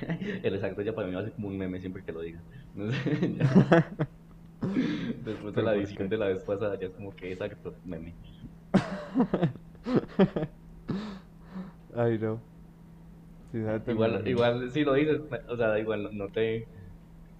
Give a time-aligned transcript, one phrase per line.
[0.42, 2.40] El exacto ya para mí va a ser como un meme siempre que lo diga.
[2.74, 3.34] No sé,
[5.24, 8.14] Después de la edición de la vez pasada ya es como que exacto, meme.
[11.96, 12.40] Ay, no.
[13.88, 16.68] igual, igual si lo dices, o sea, igual no te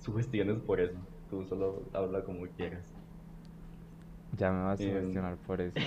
[0.00, 0.98] sugestiones por eso.
[1.28, 2.92] Tú solo habla como quieras.
[4.36, 5.78] Ya me vas a sugestionar por eso.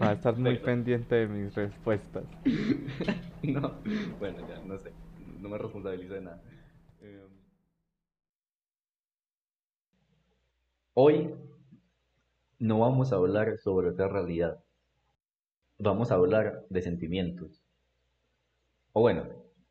[0.00, 2.24] Va a estar muy pendiente de mis respuestas.
[3.42, 3.72] no,
[4.18, 4.92] bueno, ya, no sé.
[5.40, 6.42] No me responsabilizo de nada.
[7.00, 7.28] Em,
[10.92, 11.34] hoy
[12.58, 14.62] no vamos a hablar sobre otra realidad.
[15.78, 17.62] Vamos a hablar de sentimientos.
[18.92, 19.24] O bueno,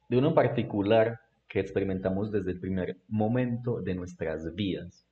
[0.10, 5.06] de uno particular que experimentamos desde el primer momento de nuestras vidas.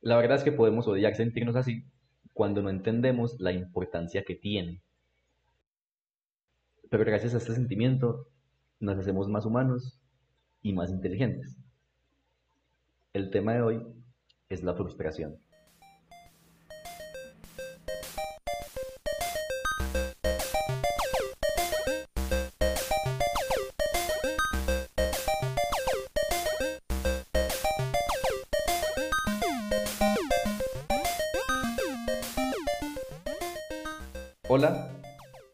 [0.00, 1.84] La verdad es que podemos odiar sentirnos así
[2.32, 4.80] cuando no entendemos la importancia que tiene.
[6.88, 8.28] Pero gracias a este sentimiento
[8.80, 9.98] nos hacemos más humanos
[10.62, 11.56] y más inteligentes.
[13.12, 13.86] El tema de hoy
[14.48, 15.38] es la frustración.
[34.48, 34.90] Hola,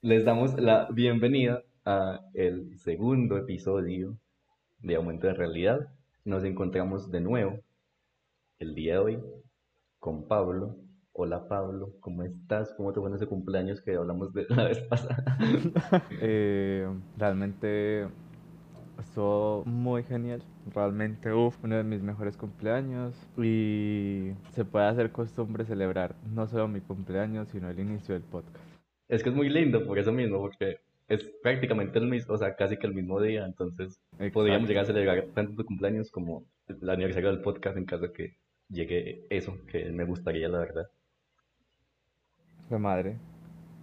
[0.03, 4.17] les damos la bienvenida a el segundo episodio
[4.81, 5.89] de Aumento de Realidad.
[6.25, 7.59] Nos encontramos de nuevo
[8.59, 9.19] el día de hoy
[9.99, 10.77] con Pablo.
[11.13, 12.73] Hola Pablo, ¿cómo estás?
[12.77, 15.39] ¿Cómo te fue en ese cumpleaños que hablamos de la vez pasada?
[16.21, 16.89] Eh,
[17.19, 18.07] realmente
[18.99, 20.43] estuvo muy genial.
[20.73, 23.15] Realmente, uff, uno de mis mejores cumpleaños.
[23.37, 28.65] Y se puede hacer costumbre celebrar no solo mi cumpleaños, sino el inicio del podcast.
[29.09, 30.79] Es que es muy lindo por eso mismo, porque
[31.13, 34.01] es prácticamente el mismo, o sea, casi que el mismo día, entonces
[34.33, 38.13] podríamos llegar a celebrar tanto tu cumpleaños como el aniversario del podcast en caso de
[38.13, 38.37] que
[38.69, 40.87] llegue eso, que me gustaría, la verdad.
[42.71, 43.19] La madre,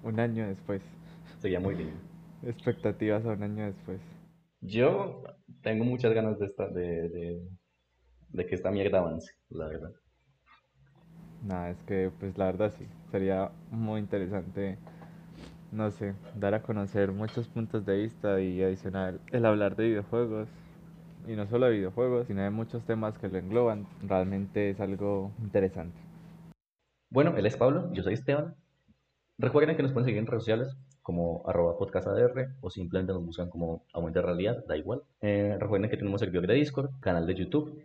[0.02, 0.82] un año después.
[1.38, 1.94] Sería muy lindo.
[2.42, 4.02] Expectativas a un año después.
[4.62, 5.24] Yo
[5.62, 7.48] tengo muchas ganas de, esta, de, de,
[8.30, 9.92] de que esta mierda avance, la verdad.
[11.44, 14.80] Nada, es que pues la verdad sí, sería muy interesante
[15.72, 20.48] no sé, dar a conocer muchos puntos de vista y adicional el hablar de videojuegos.
[21.28, 23.86] Y no solo de videojuegos, sino de muchos temas que lo engloban.
[24.02, 25.98] Realmente es algo interesante.
[27.12, 28.56] Bueno, él es Pablo, yo soy Esteban.
[29.38, 33.50] Recuerden que nos pueden seguir en redes sociales como arroba podcastadr o simplemente nos buscan
[33.50, 35.02] como Aumenta Realidad, da igual.
[35.22, 37.84] Eh, recuerden que tenemos servidor de Discord, canal de YouTube.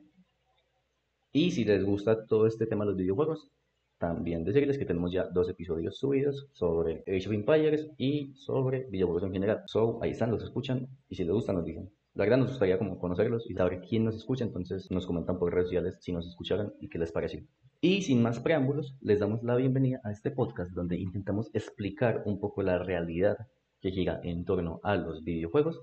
[1.33, 3.51] Y si les gusta todo este tema de los videojuegos,
[3.99, 9.25] también decirles que tenemos ya dos episodios subidos sobre Age of Empires y sobre videojuegos
[9.25, 9.63] en general.
[9.67, 11.91] So, ahí están, los escuchan y si les gustan nos dicen.
[12.15, 15.53] La verdad nos gustaría como conocerlos y saber quién nos escucha, entonces nos comentan por
[15.53, 17.43] redes sociales si nos escucharon y qué les pareció.
[17.81, 22.39] Y sin más preámbulos, les damos la bienvenida a este podcast donde intentamos explicar un
[22.39, 23.37] poco la realidad
[23.81, 25.83] que gira en torno a los videojuegos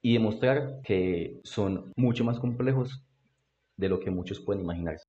[0.00, 3.04] y demostrar que son mucho más complejos
[3.76, 5.06] de lo que muchos pueden imaginarse.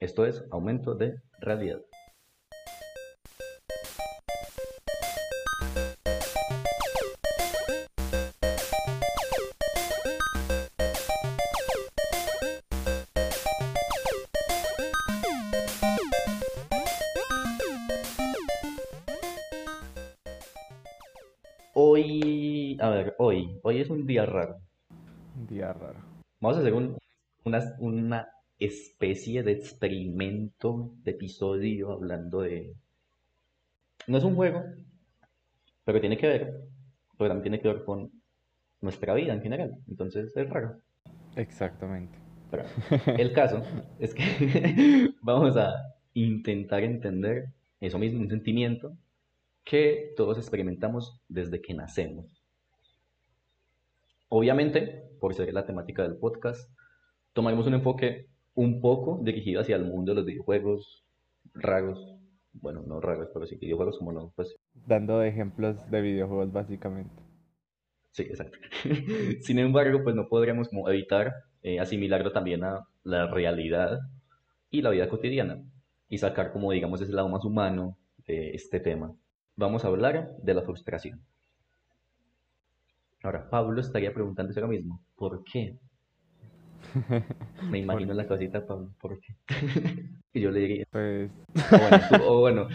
[0.00, 1.82] Esto es aumento de realidad.
[21.74, 24.56] Hoy, a ver, hoy, hoy es un día raro.
[25.36, 25.98] Un día raro.
[26.40, 26.96] Vamos a hacer una,
[27.80, 28.28] una
[28.60, 32.74] especie de experimento de episodio hablando de...
[34.06, 34.62] No es un juego,
[35.84, 36.60] pero tiene que ver,
[37.18, 38.10] pero también tiene que ver con
[38.80, 39.76] nuestra vida en general.
[39.88, 40.78] Entonces es raro.
[41.36, 42.18] Exactamente.
[43.18, 43.62] el caso
[43.98, 45.72] es que vamos a
[46.14, 47.48] intentar entender
[47.80, 48.96] eso mismo, un sentimiento
[49.64, 52.26] que todos experimentamos desde que nacemos.
[54.28, 56.70] Obviamente, por ser la temática del podcast,
[57.32, 61.04] tomaremos un enfoque un poco dirigido hacia el mundo de los videojuegos
[61.54, 62.16] raros.
[62.52, 64.56] Bueno, no raros, pero sí videojuegos como no, pues.
[64.74, 67.14] Dando ejemplos de videojuegos básicamente.
[68.10, 68.58] Sí, exacto.
[69.42, 71.32] Sin embargo, pues no podríamos como evitar
[71.62, 74.00] eh, asimilarlo también a la realidad
[74.70, 75.62] y la vida cotidiana
[76.08, 79.14] y sacar como digamos ese lado más humano de este tema.
[79.56, 81.22] Vamos a hablar de la frustración.
[83.22, 85.02] Ahora, Pablo estaría preguntándose lo mismo.
[85.14, 85.78] ¿Por qué
[87.70, 89.34] me imagino la cosita, Pablo, ¿por qué?
[90.32, 91.30] y yo le diría, pues...
[92.26, 92.68] O bueno,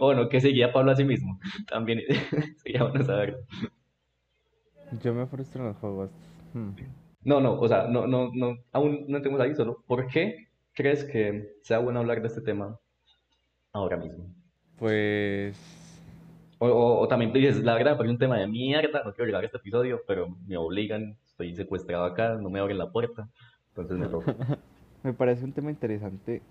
[0.00, 1.38] o bueno, que seguía Pablo a sí mismo.
[1.68, 2.00] También
[2.56, 3.38] sería bueno saberlo.
[4.90, 6.10] Yo me frustro en los juegos.
[6.52, 6.72] Hmm.
[7.24, 9.82] No, no, o sea, no, no, no, aún no tenemos ahí solo.
[9.86, 12.78] ¿Por qué crees que sea bueno hablar de este tema
[13.72, 14.34] ahora mismo?
[14.76, 15.56] Pues
[16.58, 19.26] O, o, o también dices, la verdad, porque es un tema de mierda, no quiero
[19.26, 23.28] llegar a este episodio, pero me obligan, estoy secuestrado acá, no me abren la puerta,
[23.68, 24.34] entonces me toca.
[25.04, 26.42] me parece un tema interesante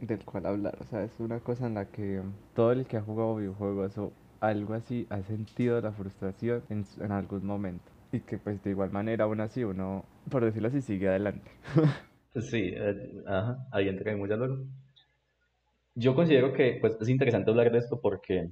[0.00, 0.76] del cual hablar.
[0.80, 2.20] O sea, es una cosa en la que
[2.54, 7.12] todo el que ha jugado videojuegos o algo así ha sentido la frustración en, en
[7.12, 7.84] algún momento.
[8.10, 11.50] Y que pues de igual manera aún así uno, por decirlo así, sigue adelante.
[12.36, 14.64] Sí, eh, ajá, ahí entraremos ya luego.
[15.94, 18.50] Yo considero que pues, es interesante hablar de esto porque,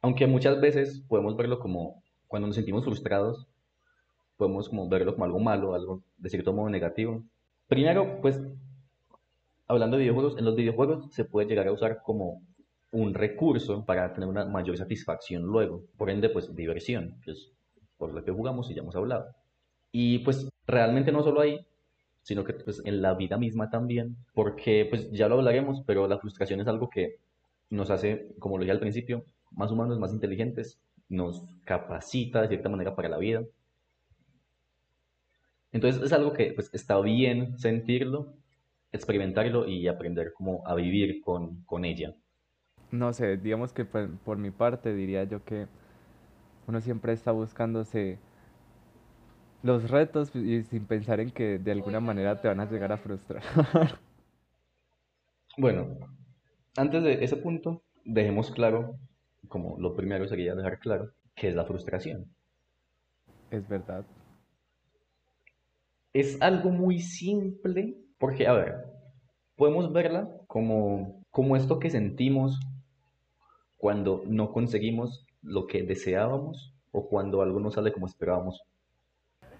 [0.00, 3.48] aunque muchas veces podemos verlo como, cuando nos sentimos frustrados,
[4.36, 7.22] podemos como verlo como algo malo, algo de cierto modo negativo.
[7.68, 8.40] Primero, pues,
[9.66, 12.42] hablando de videojuegos, en los videojuegos se puede llegar a usar como
[12.92, 15.82] un recurso para tener una mayor satisfacción luego.
[15.96, 17.52] Por ende, pues, diversión, que es
[17.98, 19.26] por lo que jugamos y ya hemos hablado.
[19.92, 21.66] Y pues, realmente no solo ahí,
[22.22, 26.18] sino que pues, en la vida misma también, porque pues ya lo hablaremos, pero la
[26.18, 27.18] frustración es algo que
[27.70, 32.68] nos hace, como lo dije al principio, más humanos, más inteligentes, nos capacita de cierta
[32.68, 33.44] manera para la vida.
[35.72, 38.34] Entonces es algo que pues está bien sentirlo,
[38.92, 42.14] experimentarlo y aprender como a vivir con, con ella.
[42.90, 45.66] No sé, digamos que por, por mi parte diría yo que
[46.66, 48.18] uno siempre está buscándose
[49.62, 52.96] los retos y sin pensar en que de alguna manera te van a llegar a
[52.96, 53.42] frustrar.
[55.58, 55.96] Bueno,
[56.76, 58.98] antes de ese punto, dejemos claro,
[59.48, 62.30] como lo primero sería dejar claro, qué es la frustración.
[63.50, 64.04] Es verdad.
[66.16, 68.86] Es algo muy simple, porque, a ver,
[69.54, 72.58] podemos verla como, como esto que sentimos
[73.76, 78.62] cuando no conseguimos lo que deseábamos o cuando algo no sale como esperábamos.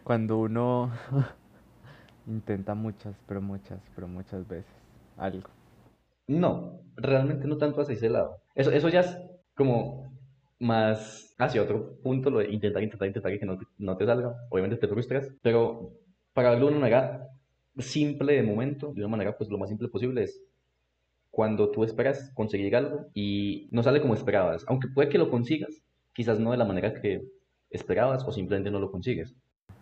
[0.02, 0.92] Cuando uno
[2.26, 4.72] intenta muchas, pero muchas, pero muchas veces
[5.18, 5.50] algo.
[6.26, 8.38] No, realmente no tanto hacia ese lado.
[8.54, 9.18] Eso, eso ya es
[9.54, 10.10] como
[10.58, 14.34] más hacia otro punto, lo de intentar, intentar, intentar y que no no te salga.
[14.48, 15.92] Obviamente te frustras, pero
[16.36, 17.28] para verlo de una manera
[17.78, 20.42] simple de momento, de una manera pues lo más simple posible es
[21.30, 25.82] cuando tú esperas conseguir algo y no sale como esperabas, aunque puede que lo consigas,
[26.14, 27.22] quizás no de la manera que
[27.70, 29.36] esperabas o simplemente no lo consigues.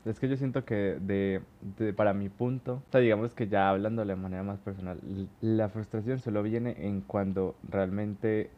[0.04, 1.42] Es que yo siento que de,
[1.78, 5.00] de- para mi punto, o sea, digamos que ya hablando de manera más personal,
[5.40, 8.50] la frustración solo viene en cuando realmente,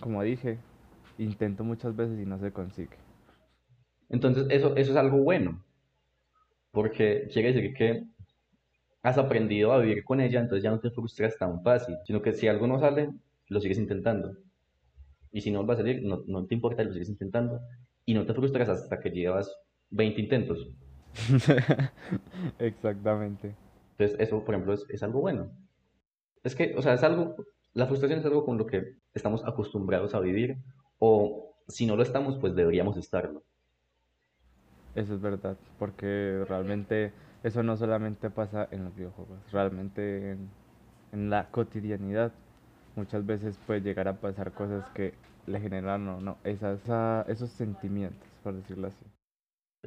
[0.00, 0.58] como dije,
[1.18, 2.96] intento muchas veces y no se consigue.
[4.08, 5.64] Entonces eso, eso es algo bueno,
[6.72, 8.04] porque quiere decir que
[9.02, 12.32] has aprendido a vivir con ella, entonces ya no te frustras tan fácil, sino que
[12.32, 13.10] si algo no sale,
[13.48, 14.36] lo sigues intentando.
[15.32, 17.60] Y si no va a salir, no, no te importa, lo sigues intentando.
[18.04, 19.54] Y no te frustras hasta que llevas
[19.90, 20.70] 20 intentos.
[22.58, 23.54] Exactamente.
[23.92, 25.50] Entonces eso, por ejemplo, es, es algo bueno.
[26.42, 27.36] Es que, o sea, es algo,
[27.74, 30.56] la frustración es algo con lo que estamos acostumbrados a vivir,
[30.98, 33.42] o si no lo estamos, pues deberíamos estarlo.
[34.94, 37.12] Eso es verdad, porque realmente
[37.42, 40.48] eso no solamente pasa en los videojuegos, realmente en,
[41.12, 42.32] en la cotidianidad
[42.96, 45.14] muchas veces puede llegar a pasar cosas que
[45.46, 49.04] le generan o no, esas, esa- esos sentimientos, por decirlo así.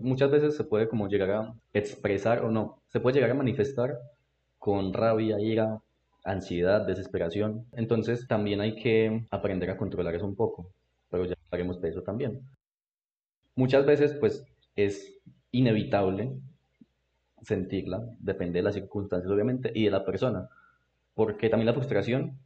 [0.01, 3.97] Muchas veces se puede como llegar a expresar o no, se puede llegar a manifestar
[4.57, 5.81] con rabia, ira,
[6.23, 7.65] ansiedad, desesperación.
[7.73, 10.71] Entonces también hay que aprender a controlar eso un poco,
[11.09, 12.41] pero ya hablaremos de eso también.
[13.57, 15.19] Muchas veces pues es
[15.51, 16.33] inevitable
[17.41, 20.49] sentirla, depende de las circunstancias obviamente y de la persona,
[21.13, 22.37] porque también la frustración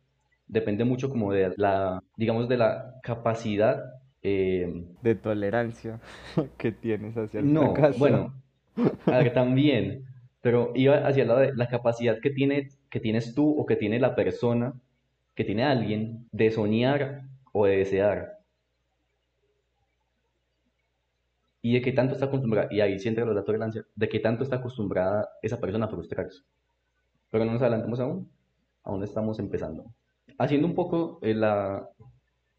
[0.48, 3.84] depende mucho como de la, digamos, de la capacidad
[4.22, 6.00] eh, De tolerancia
[6.58, 8.00] que tienes hacia el no, fracaso.
[8.00, 8.34] bueno,
[9.06, 10.06] a ver, también,
[10.42, 13.76] pero iba hacia el lado de la capacidad que tiene, que tienes tú o que
[13.76, 14.74] tiene la persona,
[15.36, 17.22] que tiene alguien, de soñar
[17.54, 18.39] o de desear.
[21.62, 24.10] Y de qué tanto está acostumbrada, y ahí sí entra lo de la tolerancia, de
[24.10, 26.44] qué tanto está acostumbrada esa persona a frustrarse.
[27.32, 28.30] Pero no nos adelantemos aún,
[28.84, 29.86] aún estamos empezando.
[30.38, 31.90] Haciendo un poco eh, la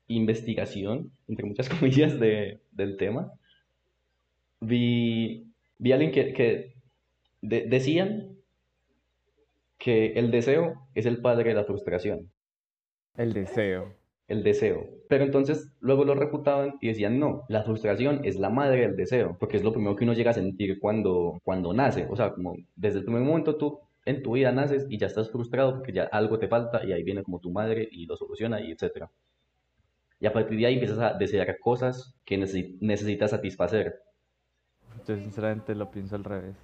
[0.08, 3.32] investigación, entre muchas comillas, de, del tema,
[4.60, 5.46] vi,
[5.78, 6.74] vi a alguien que, que
[7.42, 8.36] de- decían
[9.78, 12.30] que el deseo es el padre de la frustración,
[13.16, 13.94] El deseo.
[14.30, 14.86] El deseo.
[15.08, 19.36] Pero entonces luego lo refutaban y decían, no, la frustración es la madre del deseo,
[19.38, 22.06] porque es lo primero que uno llega a sentir cuando, cuando nace.
[22.10, 25.30] O sea, como desde el primer momento tú en tu vida naces y ya estás
[25.30, 28.60] frustrado porque ya algo te falta y ahí viene como tu madre y lo soluciona
[28.60, 29.10] y etcétera.
[30.20, 34.00] Y a partir de ahí empiezas a desear cosas que necesi- necesitas satisfacer.
[35.06, 36.56] Yo sinceramente lo pienso al revés.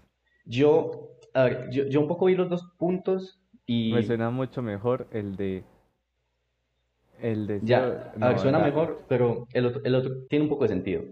[0.45, 4.63] Yo, a ver, yo, yo un poco vi los dos puntos y Me suena mucho
[4.63, 5.65] mejor el de...
[7.21, 7.61] El de...
[7.65, 11.03] ya, No, suena la- mejor, pero el otro, el otro tiene un poco de sentido.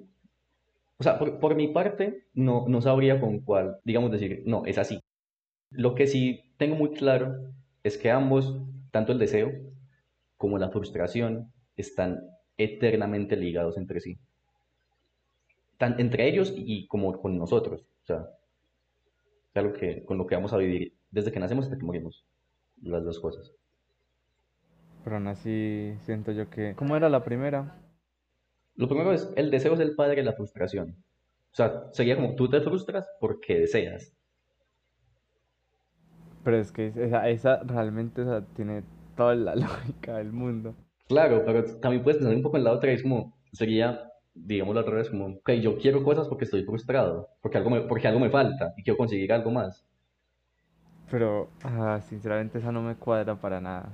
[0.98, 4.78] O sea, por, por mi parte, no, no sabría con cuál, digamos, decir, no, es
[4.78, 5.00] así.
[5.70, 7.36] Lo que sí tengo muy claro
[7.84, 8.58] es que ambos,
[8.92, 9.52] tanto el deseo
[10.38, 12.22] como la frustración, están
[12.58, 14.18] eternamente ligados entre sí.
[15.78, 17.82] Tan, entre ellos y como con nosotros.
[18.02, 18.26] O sea,
[19.50, 22.26] es algo que, con lo que vamos a vivir desde que nacemos hasta que morimos.
[22.82, 23.52] Las dos cosas.
[25.04, 26.74] Pero aún así siento yo que...
[26.74, 27.76] ¿Cómo era la primera?
[28.74, 30.96] Lo primero es, el deseo es el padre de la frustración.
[31.52, 34.12] O sea, sería como tú te frustras porque deseas.
[36.42, 38.82] Pero es que esa, esa realmente o sea, tiene
[39.16, 40.74] toda la lógica del mundo.
[41.06, 44.80] Claro, pero también puedes pensar un poco en la otra y es como, sería, digámoslo
[44.80, 48.20] al revés, como, ok, yo quiero cosas porque estoy frustrado, porque algo me, porque algo
[48.20, 49.86] me falta y quiero conseguir algo más.
[51.10, 53.92] Pero ah, sinceramente esa no me cuadra para nada.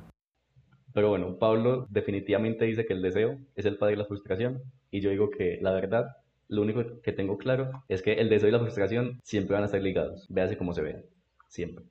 [0.92, 5.00] Pero bueno, Pablo definitivamente dice que el deseo es el padre de la frustración y
[5.00, 6.08] yo digo que la verdad,
[6.48, 9.66] lo único que tengo claro es que el deseo y la frustración siempre van a
[9.66, 11.02] estar ligados, véase como se vea,
[11.48, 11.84] siempre.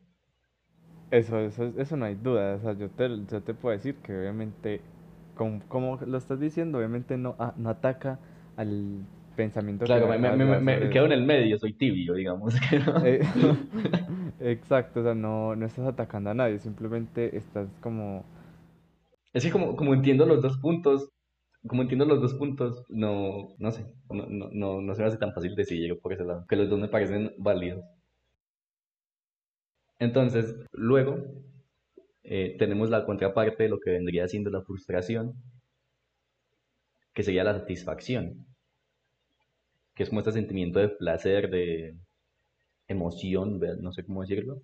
[1.12, 2.56] Eso, eso, eso no hay duda.
[2.56, 4.82] O sea, yo te, yo te puedo decir que obviamente,
[5.36, 8.20] como, como lo estás diciendo, obviamente no, ah, no ataca
[8.58, 12.56] al pensamiento que Claro, me me, me, me, quedo en el medio, soy tibio, digamos.
[12.70, 13.06] que no.
[13.06, 13.22] Eh,
[14.40, 18.24] exacto, o sea, no, no estás atacando a nadie, simplemente estás como...
[19.34, 21.10] Es que como, como entiendo los dos puntos,
[21.68, 25.18] como entiendo los dos puntos, no, no sé, no, no, no, no se me hace
[25.18, 27.84] tan fácil decidir por ese lado, que los dos me parecen válidos.
[30.00, 31.18] Entonces, luego
[32.24, 35.34] eh, tenemos la contraparte de lo que vendría siendo la frustración,
[37.14, 38.48] que sería la satisfacción,
[39.94, 41.98] que es como este sentimiento de placer, de
[42.88, 44.62] emoción, no sé cómo decirlo,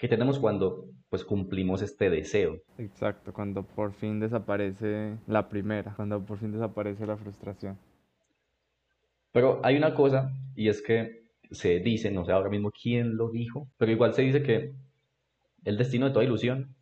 [0.00, 2.62] que tenemos cuando pues cumplimos este deseo.
[2.78, 7.78] Exacto, cuando por fin desaparece la primera, cuando por fin desaparece la frustración.
[9.30, 13.28] Pero hay una cosa, y es que se dice, no sé ahora mismo quién lo
[13.28, 14.72] dijo, pero igual se dice que
[15.64, 16.74] el destino de toda ilusión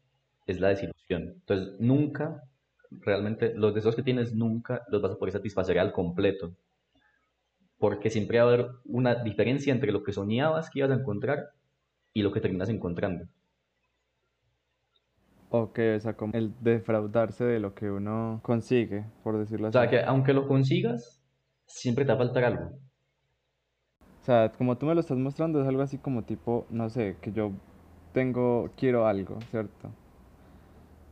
[0.46, 1.22] es la desilusión.
[1.40, 2.44] Entonces, nunca,
[2.88, 6.52] realmente, los deseos que tienes nunca los vas a poder satisfacer al completo.
[7.78, 11.57] Porque siempre va a haber una diferencia entre lo que soñabas que ibas a encontrar
[12.18, 13.26] y lo que terminas encontrando.
[15.50, 19.88] Ok, o sea, como el defraudarse de lo que uno consigue, por decirlo O sea,
[19.88, 19.88] así.
[19.88, 21.22] que aunque lo consigas,
[21.66, 22.78] siempre te va a faltar algo.
[24.22, 27.16] O sea, como tú me lo estás mostrando, es algo así como tipo, no sé,
[27.20, 27.50] que yo
[28.12, 29.90] tengo, quiero algo, ¿cierto?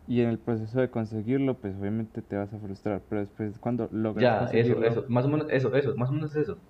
[0.08, 3.88] Y en el proceso de conseguirlo, pues obviamente te vas a frustrar, pero después cuando
[3.92, 6.62] logras Ya, eso, conseguirlo, eso, más o menos eso, eso, más o menos eso.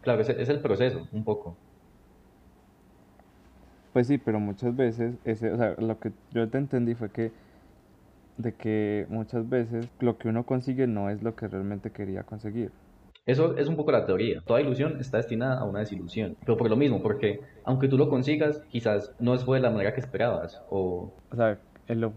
[0.00, 1.63] Claro, es, es el proceso, un poco.
[3.94, 7.30] Pues sí, pero muchas veces, ese, o sea, lo que yo te entendí fue que,
[8.36, 12.72] de que muchas veces lo que uno consigue no es lo que realmente quería conseguir.
[13.24, 14.42] Eso es un poco la teoría.
[14.44, 16.36] Toda ilusión está destinada a una desilusión.
[16.44, 19.94] Pero por lo mismo, porque aunque tú lo consigas, quizás no fue de la manera
[19.94, 20.60] que esperabas.
[20.68, 22.12] O O sea, en lo,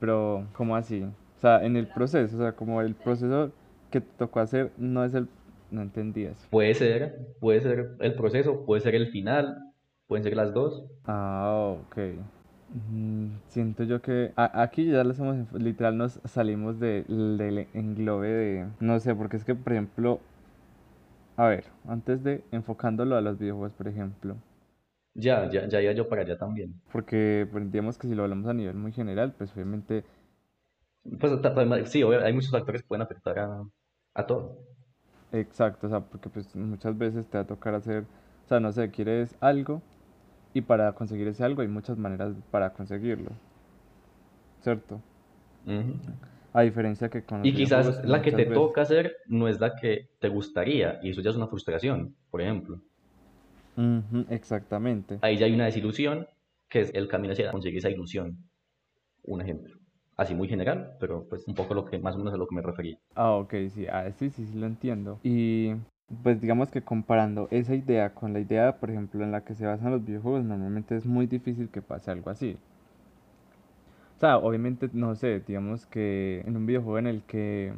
[0.00, 1.02] pero, ¿cómo así?
[1.02, 3.52] O sea, en el proceso, o sea, como el proceso
[3.90, 5.28] que te tocó hacer no es el,
[5.70, 6.50] no entendías.
[6.50, 9.67] puede ser, puede ser el proceso, puede ser el final,
[10.08, 10.84] pueden ser las dos.
[11.06, 11.96] Ah, ok.
[12.90, 18.66] Mm, Siento yo que aquí ya lo hacemos, literal nos salimos de- del englobe de,
[18.80, 20.20] no sé, porque es que, por ejemplo,
[21.38, 24.36] a ver, antes de enfocándolo a los videojuegos, por ejemplo,
[25.14, 26.80] Ya, ya, ya iba yo para allá también.
[26.92, 30.04] porque pues, digamos que si lo hablamos a nivel muy general, pues obviamente,
[31.20, 33.62] Pues ta- sí, hay muchos factores que pueden afectar a,
[34.14, 34.64] a todo.
[35.32, 38.04] exacto, o sea, porque pues muchas veces te va a tocar hacer,
[38.44, 39.82] o sea, no sé, quieres algo
[40.58, 43.30] y para conseguir ese algo hay muchas maneras para conseguirlo,
[44.60, 45.00] ¿cierto?
[46.52, 48.54] A diferencia que con Y quizás la que te veces...
[48.54, 52.42] toca hacer no es la que te gustaría, y eso ya es una frustración, por
[52.42, 52.80] ejemplo.
[54.28, 55.18] Exactamente.
[55.22, 56.26] Ahí ya hay una desilusión,
[56.68, 58.36] que es el camino hacia conseguir esa ilusión.
[59.22, 59.76] Un ejemplo.
[60.16, 62.56] Así muy general, pero pues un poco lo que más o menos a lo que
[62.56, 62.98] me refería.
[63.14, 65.20] Ah, ok, sí, ah, sí, sí, sí lo entiendo.
[65.22, 65.74] Y
[66.22, 69.66] pues digamos que comparando esa idea con la idea, por ejemplo, en la que se
[69.66, 72.58] basan los videojuegos, normalmente es muy difícil que pase algo así.
[74.16, 77.72] O sea, obviamente, no sé, digamos que en un videojuego en el que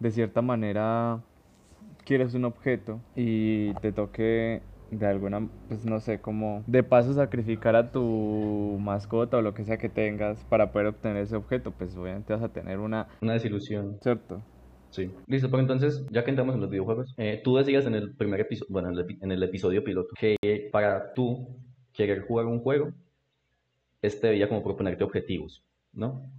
[0.00, 1.20] de cierta manera
[2.04, 7.76] quieres un objeto y te toque de alguna, pues no sé, como de paso sacrificar
[7.76, 11.96] a tu mascota o lo que sea que tengas para poder obtener ese objeto, pues
[11.96, 13.98] obviamente vas a tener una, Una desilusión.
[14.02, 14.42] ¿cierto?
[14.92, 15.10] Sí.
[15.26, 18.40] Listo, pero entonces, ya que entramos en los videojuegos, eh, tú decías en el primer
[18.40, 21.48] episodio, bueno, en el, en el episodio piloto, que para tú
[21.94, 22.92] querer jugar un juego,
[24.02, 26.30] este debía como proponerte objetivos, ¿no?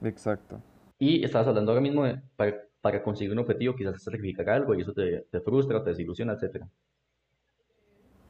[0.00, 0.62] Exacto.
[1.00, 4.82] Y estabas hablando ahora mismo de, para, para conseguir un objetivo quizás sacrificar algo y
[4.82, 6.66] eso te, te frustra, te desilusiona, etc.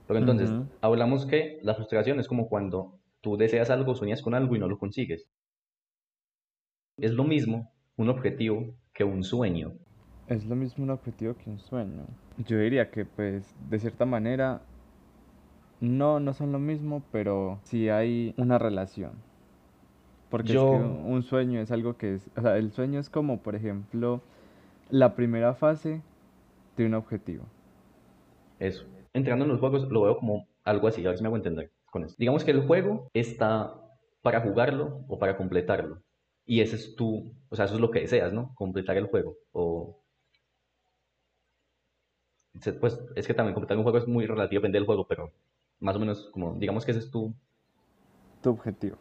[0.07, 0.67] Pero entonces, Ujú.
[0.81, 4.67] hablamos que la frustración es como cuando tú deseas algo, sueñas con algo y no
[4.67, 5.29] lo consigues.
[6.97, 9.73] Es lo mismo un objetivo que un sueño.
[10.27, 12.05] Es lo mismo un objetivo que un sueño.
[12.37, 14.61] Yo diría que pues de cierta manera
[15.81, 19.13] no, no son lo mismo, pero sí hay una relación.
[20.31, 23.09] Porque Yo- es que un sueño es algo que es, o sea, el sueño es
[23.09, 24.21] como, por ejemplo,
[24.91, 26.03] la primera fase
[26.77, 27.45] de un objetivo.
[28.59, 28.85] Eso.
[29.15, 31.71] Entrando en los juegos lo veo como algo así, a ver si me hago entender
[31.93, 32.17] con eso.
[32.19, 33.73] Digamos que el juego está
[34.23, 36.03] para jugarlo o para completarlo.
[36.49, 38.53] Y ese es tu, o sea, eso es lo que deseas, ¿no?
[38.57, 39.37] Completar el juego.
[39.53, 40.03] O,
[42.81, 45.33] pues es que también completar un juego es muy relativo, depende del juego, pero
[45.81, 47.35] más o menos como, digamos que ese es tu,
[48.43, 48.99] Tu objetivo.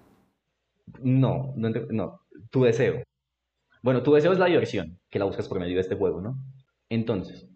[1.04, 3.04] no, no, no, tu deseo.
[3.84, 6.38] Bueno, tu deseo es la diversión, que la buscas por medio de este juego, ¿no?
[6.89, 7.50] Entonces,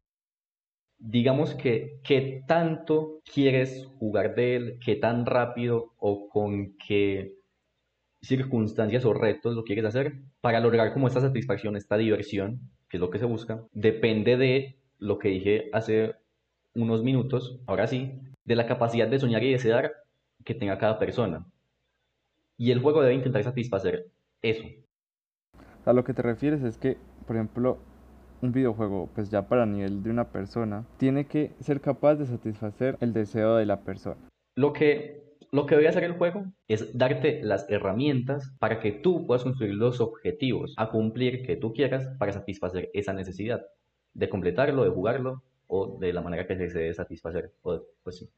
[0.99, 7.33] digamos que qué tanto quieres jugar de él, qué tan rápido o con qué
[8.21, 12.59] circunstancias o retos lo quieres hacer para lograr como esta satisfacción, esta diversión,
[12.89, 16.15] que es lo que se busca, depende de lo que dije hace
[16.75, 19.93] unos minutos, ahora sí, de la capacidad de soñar y desear
[20.45, 21.45] que tenga cada persona.
[22.57, 24.11] Y el juego debe intentar satisfacer
[24.41, 24.63] eso.
[25.85, 27.79] A lo que te refieres es que, por ejemplo,
[28.41, 32.97] un videojuego, pues ya para nivel de una persona, tiene que ser capaz de satisfacer
[32.99, 34.17] el deseo de la persona.
[34.55, 39.27] Lo que, lo que debe hacer el juego es darte las herramientas para que tú
[39.27, 43.61] puedas construir los objetivos a cumplir que tú quieras para satisfacer esa necesidad
[44.13, 47.53] de completarlo, de jugarlo o de la manera que se desee satisfacer.
[47.61, 47.81] Pues
[48.11, 48.29] sí.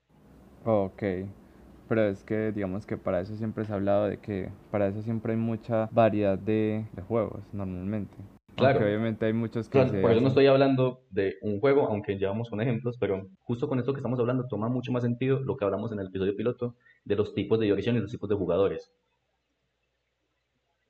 [0.65, 1.03] Ok,
[1.87, 5.01] pero es que digamos que para eso siempre se ha hablado de que para eso
[5.03, 8.15] siempre hay mucha variedad de juegos normalmente.
[8.55, 8.79] Claro.
[8.79, 11.87] Aunque obviamente hay muchos que Claro, se por eso no estoy hablando de un juego,
[11.87, 15.39] aunque llevamos con ejemplos, pero justo con esto que estamos hablando toma mucho más sentido
[15.39, 18.29] lo que hablamos en el episodio piloto de los tipos de diversión y los tipos
[18.29, 18.93] de jugadores.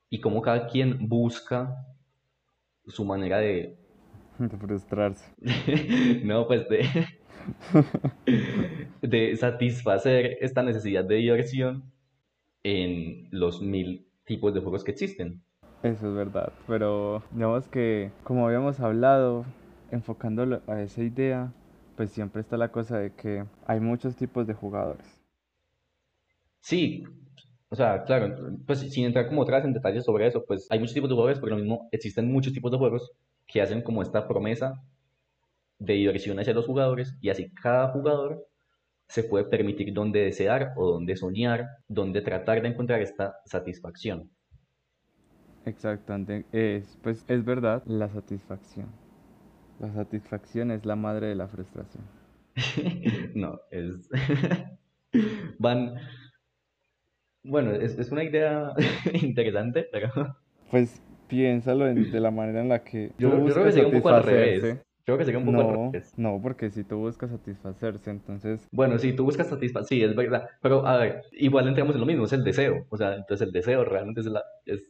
[0.10, 1.74] Y cómo cada quien busca
[2.86, 3.78] su manera de,
[4.40, 5.34] de frustrarse.
[6.26, 6.86] no, pues de,
[9.02, 11.92] de satisfacer esta necesidad de diversión
[12.64, 15.44] en los mil tipos de juegos que existen.
[15.84, 19.46] Eso es verdad, pero digamos que como habíamos hablado,
[19.92, 21.54] enfocándolo a esa idea,
[21.96, 25.22] pues siempre está la cosa de que hay muchos tipos de jugadores.
[26.62, 27.04] Sí,
[27.70, 30.94] o sea, claro, pues sin entrar como atrás en detalles sobre eso, pues hay muchos
[30.94, 33.12] tipos de jugadores, pero lo mismo existen muchos tipos de juegos
[33.48, 34.74] que hacen como esta promesa
[35.80, 38.48] de diversión hacia los jugadores y así cada jugador
[39.08, 44.32] se puede permitir donde desear o donde soñar, donde tratar de encontrar esta satisfacción.
[45.66, 48.88] Exactamente, es, pues es verdad la satisfacción.
[49.80, 52.04] La satisfacción es la madre de la frustración.
[53.36, 54.10] No, es...
[55.60, 55.96] Van...
[57.44, 58.72] Bueno, es, es una idea
[59.22, 60.10] interesante, pero
[60.72, 63.94] Pues piénsalo en- de la manera en la que yo, yo creo que sería un
[63.96, 64.62] poco al revés.
[64.62, 64.84] satisfacerse.
[65.06, 66.14] Creo que sería un poco al No, revés.
[66.18, 70.48] no, porque si tú buscas satisfacerse, entonces Bueno, sí, tú buscas satisfacción, sí, es verdad.
[70.62, 72.86] Pero, a ver, igual entramos en lo mismo, es el deseo.
[72.90, 74.82] O sea, entonces el deseo realmente es, la, es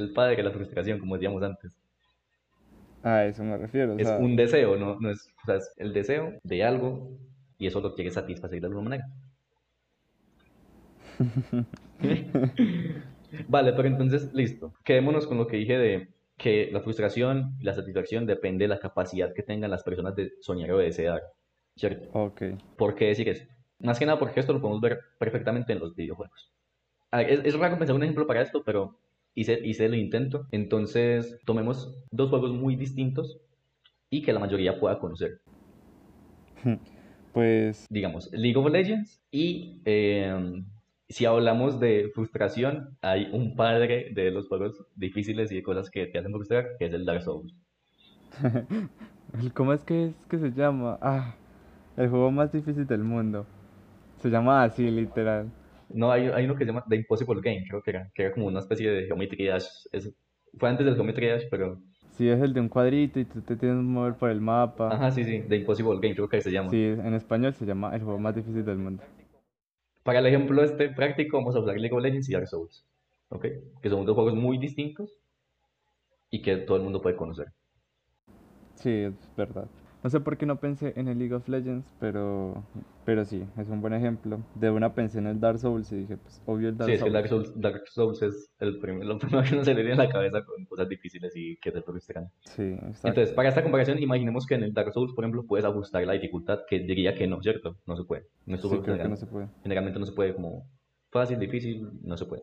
[0.00, 1.78] el padre de la frustración, como decíamos antes.
[3.02, 3.96] a eso me refiero.
[3.96, 7.16] o Es sea, un deseo, no, no es, o sea, es el deseo de algo
[7.58, 9.06] y eso lo quieres satisfacer de alguna manera.
[13.48, 14.74] Vale, pero entonces, listo.
[14.84, 18.78] Quedémonos con lo que dije de que la frustración y la satisfacción depende de la
[18.78, 21.20] capacidad que tengan las personas de soñar o de desear,
[21.76, 22.08] ¿cierto?
[22.12, 22.42] Ok,
[22.76, 23.44] ¿Por qué decir eso?
[23.80, 26.52] Más que nada porque esto lo podemos ver perfectamente en los videojuegos.
[27.12, 28.98] Ver, es, es raro pensar un ejemplo para esto, pero
[29.34, 30.46] hice, hice el intento.
[30.50, 33.40] Entonces, tomemos dos juegos muy distintos
[34.10, 35.40] y que la mayoría pueda conocer.
[37.32, 40.62] pues Digamos, League of Legends y eh,
[41.08, 46.06] si hablamos de frustración, hay un padre de los juegos difíciles y de cosas que
[46.06, 47.54] te hacen frustrar, que es el Dark Souls.
[49.54, 50.98] ¿cómo es que es que se llama?
[51.00, 51.34] Ah,
[51.96, 53.46] el juego más difícil del mundo.
[54.18, 55.50] Se llama así, literal.
[55.92, 58.32] No, hay, hay uno que se llama The Impossible Game, creo que era, que era
[58.32, 59.66] como una especie de Geometry Dash.
[59.92, 60.14] Es-
[60.58, 61.80] fue antes del Geometry Dash, pero...
[62.12, 64.92] Sí, es el de un cuadrito y tú te tienes que mover por el mapa.
[64.94, 66.70] Ajá, sí, sí, The Impossible Game, creo que se llama.
[66.70, 69.02] Sí, en español se llama el juego más difícil del mundo.
[70.02, 72.84] Para el ejemplo este práctico, vamos a usar League of Legends y Dark Souls,
[73.28, 73.46] ¿ok?
[73.82, 75.18] Que son dos juegos muy distintos
[76.30, 77.46] y que todo el mundo puede conocer.
[78.74, 79.66] Sí, es verdad.
[80.02, 82.64] No sé por qué no pensé en el League of Legends, pero,
[83.04, 84.38] pero sí, es un buen ejemplo.
[84.54, 87.02] De una pensé en el Dark Souls y dije, pues obvio el Dark Sí, es
[87.02, 87.12] que Souls.
[87.12, 90.06] Dark Souls, Dark Souls es el primer, lo primero que uno se le viene a
[90.06, 92.30] la cabeza con cosas difíciles y que te frustran.
[92.44, 93.08] Sí, exacto.
[93.08, 96.14] Entonces, para esta comparación, imaginemos que en el Dark Souls, por ejemplo, puedes ajustar la
[96.14, 97.76] dificultad, que diría que no, ¿cierto?
[97.86, 98.24] No se puede.
[98.46, 99.48] En estos Sí, creo que general- no se puede.
[99.62, 100.66] generalmente no se puede como
[101.10, 102.42] fácil, difícil, no se puede.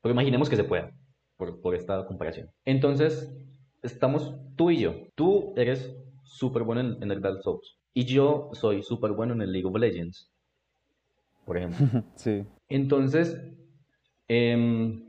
[0.00, 0.92] Pero imaginemos que se pueda,
[1.36, 2.48] por, por esta comparación.
[2.64, 3.36] Entonces,
[3.82, 4.94] estamos tú y yo.
[5.14, 5.94] Tú eres
[6.26, 7.78] súper bueno en, en el Dark Souls.
[7.94, 10.30] Y yo soy súper bueno en el League of Legends,
[11.44, 11.86] por ejemplo.
[12.16, 13.36] Sí, Entonces,
[14.28, 15.06] em,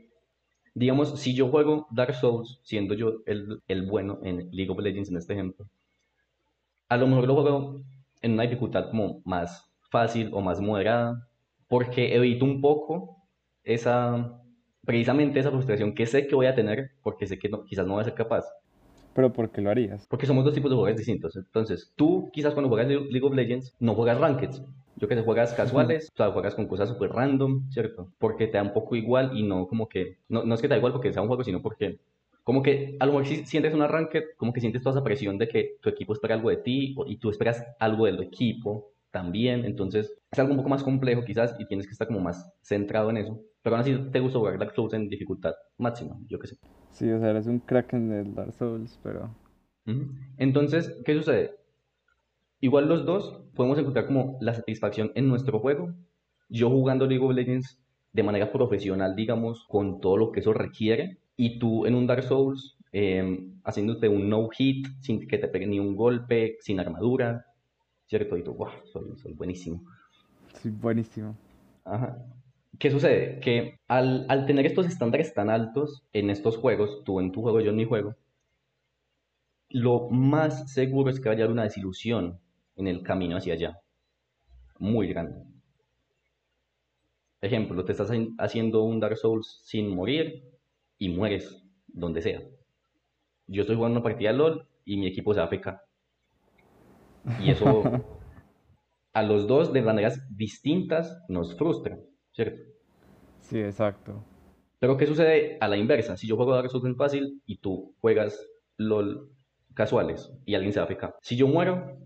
[0.74, 5.10] digamos, si yo juego Dark Souls, siendo yo el, el bueno en League of Legends
[5.10, 5.66] en este ejemplo,
[6.88, 7.80] a lo mejor lo juego
[8.22, 11.28] en una dificultad como más fácil o más moderada,
[11.68, 13.28] porque evito un poco
[13.62, 14.40] esa,
[14.84, 17.94] precisamente esa frustración que sé que voy a tener, porque sé que no- quizás no
[17.94, 18.44] voy a ser capaz.
[19.18, 20.06] Pero ¿por qué lo harías?
[20.06, 21.34] Porque somos dos tipos de jugadores distintos.
[21.34, 24.62] Entonces, tú quizás cuando juegas Le- League of Legends no juegas Rankeds.
[24.94, 28.12] Yo que sé, juegas casuales, o sea, juegas con cosas súper random, ¿cierto?
[28.18, 30.74] Porque te da un poco igual y no como que, no, no es que te
[30.74, 31.98] da igual porque sea un juego, sino porque
[32.44, 35.36] como que a lo mejor si sientes una ranked, como que sientes toda esa presión
[35.36, 39.64] de que tu equipo espera algo de ti y tú esperas algo del equipo también.
[39.64, 43.10] Entonces, es algo un poco más complejo quizás y tienes que estar como más centrado
[43.10, 43.40] en eso.
[43.62, 46.56] Pero aún así te gusta jugar Dark Souls en dificultad máxima, yo que sé.
[46.92, 49.30] Sí, o sea, eres un crack en el Dark Souls, pero...
[50.36, 51.54] Entonces, ¿qué sucede?
[52.60, 55.94] Igual los dos podemos encontrar como la satisfacción en nuestro juego.
[56.48, 57.80] Yo jugando League of Legends
[58.12, 61.18] de manera profesional, digamos, con todo lo que eso requiere.
[61.36, 65.78] Y tú en un Dark Souls, eh, haciéndote un no-hit, sin que te pegue ni
[65.78, 67.46] un golpe, sin armadura,
[68.06, 68.36] ¿cierto?
[68.36, 69.82] Y tú, wow, soy, soy buenísimo.
[70.54, 71.36] Sí, buenísimo.
[71.84, 72.18] Ajá.
[72.76, 73.38] ¿Qué sucede?
[73.38, 77.60] Que al, al tener estos estándares tan altos en estos juegos, tú en tu juego,
[77.60, 78.16] yo en mi juego,
[79.70, 82.38] lo más seguro es que vaya a haber una desilusión
[82.76, 83.80] en el camino hacia allá.
[84.78, 85.44] Muy grande.
[87.40, 90.44] Ejemplo, te estás haci- haciendo un Dark Souls sin morir
[90.98, 92.42] y mueres donde sea.
[93.48, 95.80] Yo estoy jugando una partida de LOL y mi equipo se AFK.
[97.36, 98.02] Y eso
[99.12, 101.98] a los dos de maneras distintas nos frustra,
[102.38, 102.62] ¿cierto?
[103.40, 104.22] Sí, exacto.
[104.78, 106.16] Pero ¿qué sucede a la inversa?
[106.16, 108.38] Si yo juego Dark Souls en fácil y tú juegas
[108.76, 109.30] LOL
[109.74, 111.14] casuales y alguien se AFK.
[111.20, 111.98] Si yo muero,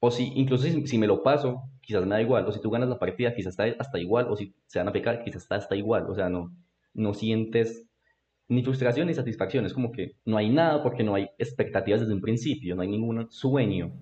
[0.00, 2.46] o si incluso si, si me lo paso, quizás me da igual.
[2.46, 4.26] O si tú ganas la partida, quizás está hasta igual.
[4.28, 6.06] O si se van a AFK, quizás está hasta igual.
[6.10, 6.54] O sea, no,
[6.94, 7.86] no sientes
[8.48, 9.66] ni frustración ni satisfacción.
[9.66, 12.74] Es como que no hay nada porque no hay expectativas desde un principio.
[12.76, 13.92] No hay ningún sueño.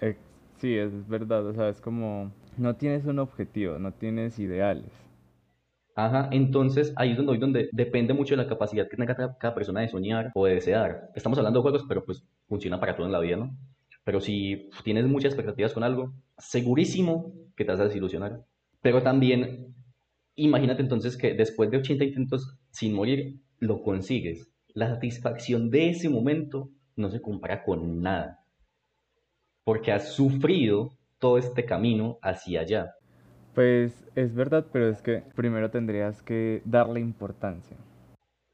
[0.00, 0.18] Ex-
[0.58, 2.32] sí, es verdad, o sea, es como...
[2.56, 4.90] No tienes un objetivo, no tienes ideales.
[5.94, 9.80] Ajá, entonces ahí es donde, depende mucho de la capacidad que tenga cada, cada persona
[9.80, 11.10] de soñar o de desear.
[11.14, 13.56] Estamos hablando de juegos, pero pues funciona para todo en la vida, ¿no?
[14.04, 18.44] Pero si tienes muchas expectativas con algo, segurísimo que te vas a desilusionar.
[18.80, 19.74] Pero también,
[20.34, 24.50] imagínate entonces que después de 80 intentos sin morir, lo consigues.
[24.68, 28.44] La satisfacción de ese momento no se compara con nada.
[29.64, 32.92] Porque has sufrido todo este camino hacia allá.
[33.54, 37.76] Pues es verdad, pero es que primero tendrías que darle importancia.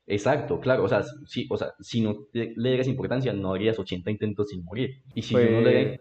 [0.07, 3.79] Exacto, claro, o sea, si, o sea, si no le, le dieras importancia, no harías
[3.79, 5.03] 80 intentos sin morir.
[5.15, 6.01] Y si yo no le, Pues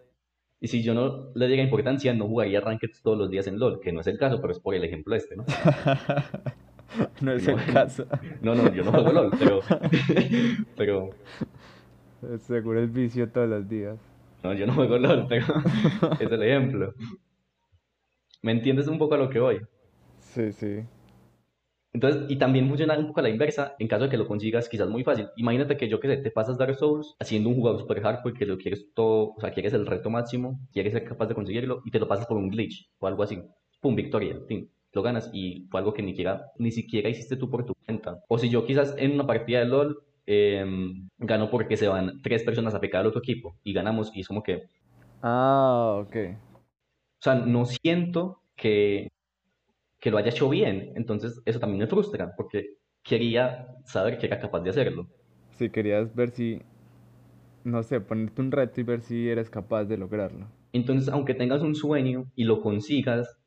[0.60, 3.80] y si yo no le diera importancia, no jugaría Rankeds todos los días en LOL,
[3.80, 5.44] que no es el caso, pero es por el ejemplo este, ¿no?
[7.20, 7.48] no es No.
[7.48, 8.06] el caso.
[8.40, 9.60] No, no, yo no juego LOL, pero,
[10.76, 11.10] pero,
[12.38, 13.98] Seguro el vicio todos los días.
[14.42, 15.46] No, yo no juego LOL, pero
[16.20, 16.94] es el ejemplo.
[18.42, 19.60] ¿Me entiendes un poco a lo que voy?
[20.18, 20.84] Sí, sí.
[21.92, 24.68] Entonces, y también funciona un poco a la inversa, en caso de que lo consigas
[24.68, 25.28] quizás muy fácil.
[25.36, 28.46] Imagínate que yo que sé, te pasas Dark Souls haciendo un jugador super hardcore que
[28.46, 31.90] lo quieres todo, o sea, quieres el reto máximo, quieres ser capaz de conseguirlo y
[31.90, 33.42] te lo pasas por un glitch o algo así.
[33.80, 37.50] Pum, victoria, fin, lo ganas y fue algo que ni siquiera, ni siquiera hiciste tú
[37.50, 38.22] por tu cuenta.
[38.28, 42.44] O si yo quizás en una partida de LOL em, gano porque se van tres
[42.44, 44.62] personas a pecar al otro equipo y ganamos y es como que,
[45.22, 46.16] Ah, ok.
[47.20, 49.08] o sea, no siento que,
[50.00, 50.92] que lo haya hecho bien.
[50.96, 55.08] Entonces, eso también me frustra, porque quería saber que era capaz de hacerlo.
[55.50, 56.62] Si querías ver si,
[57.64, 60.46] no sé, ponerte un reto y ver si eres capaz de lograrlo.
[60.72, 63.38] Entonces, aunque tengas un sueño y lo consigas,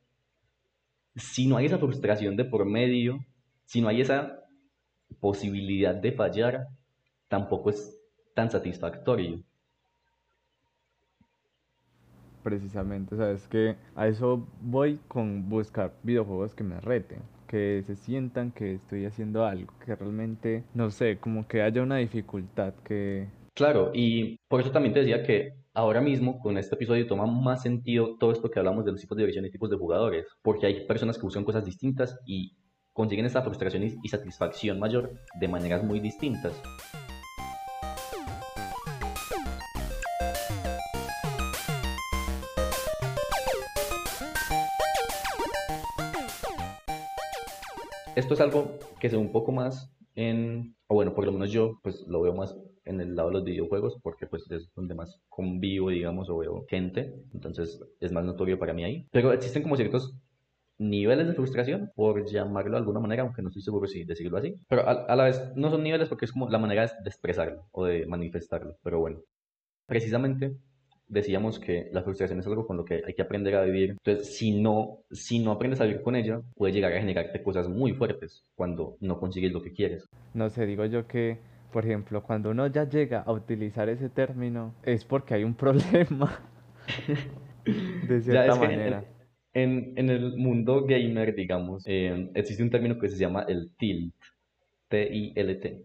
[1.16, 3.20] si no hay esa frustración de por medio,
[3.66, 4.45] si no hay esa
[5.20, 6.68] posibilidad de fallar,
[7.28, 7.98] tampoco es
[8.34, 9.44] tan satisfactorio.
[12.44, 17.84] Precisamente, o sea, es que a eso voy con buscar videojuegos que me reten, que
[17.88, 22.74] se sientan que estoy haciendo algo, que realmente, no sé, como que haya una dificultad
[22.84, 27.26] que, Claro, y por eso también te decía que ahora mismo con este episodio toma
[27.26, 30.28] más sentido todo esto que hablamos de los tipos de diversión y tipos de jugadores,
[30.42, 32.58] porque hay personas que buscan cosas distintas y
[32.96, 36.54] consiguen esta frustración y, satisfacción mayor de maneras muy distintas.
[48.16, 51.52] Esto es algo que se ve un poco más en, o bueno, por lo menos
[51.52, 54.96] yo pues lo veo más en el lado de los videojuegos porque pues es donde
[54.96, 59.06] más convivo, digamos, o veo gente, entonces es más notorio para mí ahí.
[59.12, 60.16] Pero existen como ciertos
[60.78, 64.56] niveles de frustración, por llamarlo de alguna manera, aunque no estoy seguro si decirlo así,
[64.68, 67.66] pero a, a la vez no son niveles porque es como la manera de expresarlo
[67.72, 69.20] o de manifestarlo, pero bueno,
[69.88, 70.56] precisamente
[71.08, 73.92] decíamos que la frustración es algo con lo que hay que aprender a vivir.
[73.92, 77.68] Entonces, si no, si no aprendes a vivir con ella, puede llegar a generarte cosas
[77.70, 80.06] muy fuertes cuando no consigues lo que quieres.
[80.34, 81.38] No sé, digo yo que,
[81.72, 86.40] por ejemplo, cuando uno ya llega a utilizar ese término, es porque hay un problema.
[87.66, 89.04] de cierta Ya es que manera.
[89.56, 94.14] En, en, el mundo gamer, digamos, eh, existe un término que se llama el tilt,
[94.90, 95.84] T-I-L-T.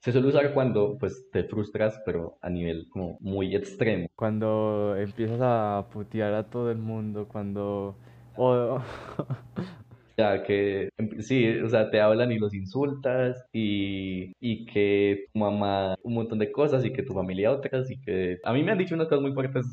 [0.00, 4.08] Se suele usar cuando pues te frustras, pero a nivel como muy extremo.
[4.16, 7.96] Cuando empiezas a putear a todo el mundo, cuando...
[8.36, 8.80] o-
[10.18, 15.38] Ya que em, sí, o sea, te hablan y los insultas y, y que tu
[15.38, 18.72] mamá un montón de cosas y que tu familia otras y que a mí me
[18.72, 19.64] han dicho unas cosas muy fuertes,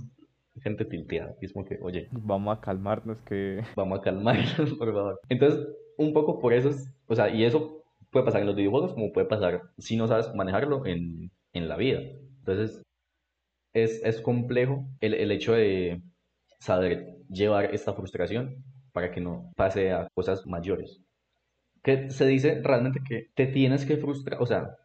[0.61, 3.63] gente tilteada, y es como que, oye, vamos a calmarnos que...
[3.75, 5.19] vamos a calmarnos, por favor.
[5.29, 5.67] Entonces,
[5.97, 9.11] un poco por eso, es- o sea, y eso puede pasar en los videojuegos como
[9.11, 11.99] puede pasar si no sabes manejarlo en, en la vida.
[12.39, 12.81] Entonces,
[13.73, 16.01] es, es complejo el, el hecho de
[16.59, 21.01] saber llevar esta frustración para que no pase a cosas mayores.
[21.83, 24.77] Que se dice realmente que te tienes que frustrar, o sea,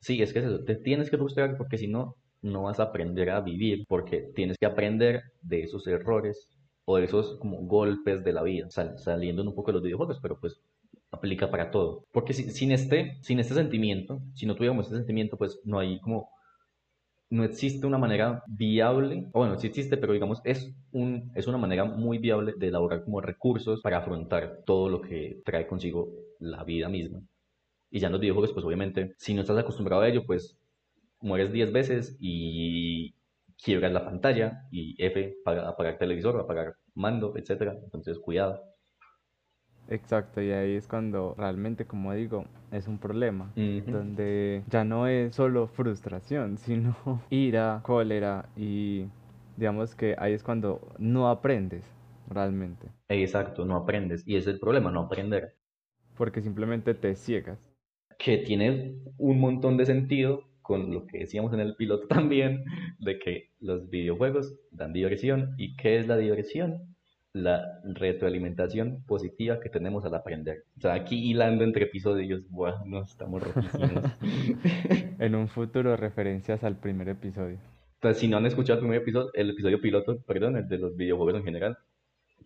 [0.00, 2.84] sí, es que es eso, te tienes que frustrar porque si no, no vas a
[2.84, 6.48] aprender a vivir, porque tienes que aprender de esos errores
[6.84, 10.18] o de esos como golpes de la vida, sal- saliendo un poco de los videojuegos,
[10.22, 10.60] pero pues
[11.10, 12.04] aplica para todo.
[12.12, 16.00] Porque si- sin este, sin este sentimiento, si no tuviéramos este sentimiento, pues no hay
[16.00, 16.30] como
[17.30, 21.58] no existe una manera viable, o bueno, sí existe, pero digamos, es, un, es una
[21.58, 26.64] manera muy viable de elaborar como recursos para afrontar todo lo que trae consigo la
[26.64, 27.20] vida misma.
[27.90, 30.59] Y ya en los videojuegos, pues obviamente, si no estás acostumbrado a ello, pues
[31.20, 33.14] mueres 10 veces y
[33.62, 37.78] quiebras la pantalla y F, para apagar televisor, apagar mando, etcétera.
[37.84, 38.62] Entonces, cuidado.
[39.88, 43.52] Exacto, y ahí es cuando realmente, como digo, es un problema,
[43.86, 46.96] donde ya no es solo frustración, sino
[47.30, 49.06] ira, cólera y
[49.56, 51.84] digamos que ahí es cuando no aprendes
[52.28, 54.26] realmente, Exacto, no aprendes.
[54.26, 55.58] Y ese es el problema, no aprender.
[56.14, 57.58] porque simplemente te ciegas.
[58.18, 62.64] que tiene un montón de sentido con lo que decíamos en el piloto también,
[63.00, 65.56] de que los videojuegos dan diversión.
[65.58, 66.94] ¿Y qué es la diversión?
[67.32, 70.62] La retroalimentación positiva que tenemos al aprender.
[70.78, 74.04] O sea, aquí hilando entre episodios, buah, nos estamos rojísimos.
[75.18, 77.58] En un futuro referencias al primer episodio.
[77.96, 80.96] Entonces, si no han escuchado el primer episodio, el episodio piloto, perdón, el de los
[80.96, 81.78] videojuegos en general,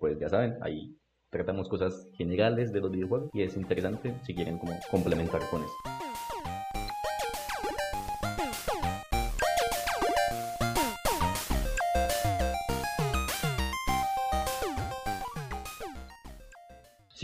[0.00, 0.96] pues ya saben, ahí
[1.28, 6.03] tratamos cosas generales de los videojuegos y es interesante si quieren como complementar con eso.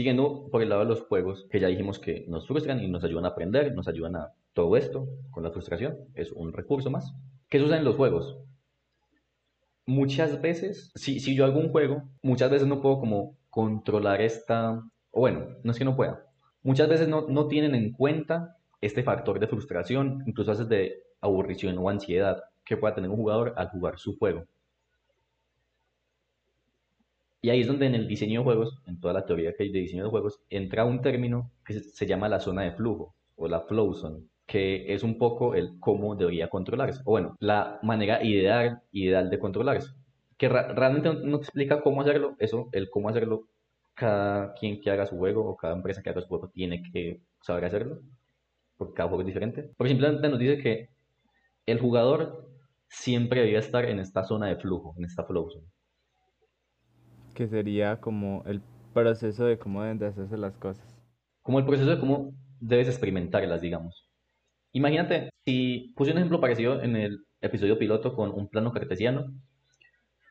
[0.01, 3.05] Siguiendo por el lado de los juegos, que ya dijimos que nos frustran y nos
[3.05, 7.13] ayudan a aprender, nos ayudan a todo esto con la frustración, es un recurso más.
[7.51, 8.39] ¿Qué sucede en los juegos?
[9.85, 14.83] Muchas veces, si, si yo hago un juego, muchas veces no puedo como controlar esta,
[15.11, 16.25] o bueno, no es que no pueda,
[16.63, 21.03] muchas veces no, no tienen en cuenta este factor de frustración, incluso a veces de
[21.21, 24.47] aburrición o ansiedad que pueda tener un jugador al jugar su juego.
[27.43, 29.73] Y ahí es donde en el diseño de juegos, en toda la teoría que hay
[29.73, 33.49] de diseño de juegos, entra un término que se, llama la zona de flujo o
[33.49, 38.23] la flow zone, que es un poco el cómo debería controlarse, o bueno, la manera
[38.23, 39.91] ideal, ideal de controlarse,
[40.37, 43.47] que realmente no, te explica cómo hacerlo, eso, el cómo hacerlo,
[43.95, 47.21] cada quien que haga su juego o cada empresa que haga su juego tiene que
[47.41, 48.01] saber hacerlo,
[48.77, 50.91] porque cada juego es diferente, porque simplemente nos dice que
[51.67, 52.51] el jugador
[52.89, 55.67] siempre debería estar en esta zona de flujo, en esta flow zone.
[57.41, 58.61] Que sería como el
[58.93, 60.85] proceso de cómo deben de hacerse las cosas.
[61.41, 64.07] como el proceso de cómo debes experimentarlas, digamos.
[64.73, 69.33] Imagínate, si puse un ejemplo parecido en el episodio piloto con un plano cartesiano.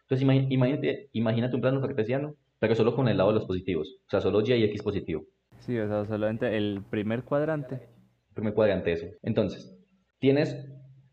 [0.03, 3.87] Entonces, ima- imagínate, imagínate un plano cartesiano, pero solo con el lado de los positivos.
[4.07, 5.23] O sea, solo y y x positivo.
[5.59, 7.87] Sí, o sea, solamente el primer cuadrante.
[8.33, 9.07] Primer cuadrante eso.
[9.23, 9.75] Entonces,
[10.19, 10.55] tienes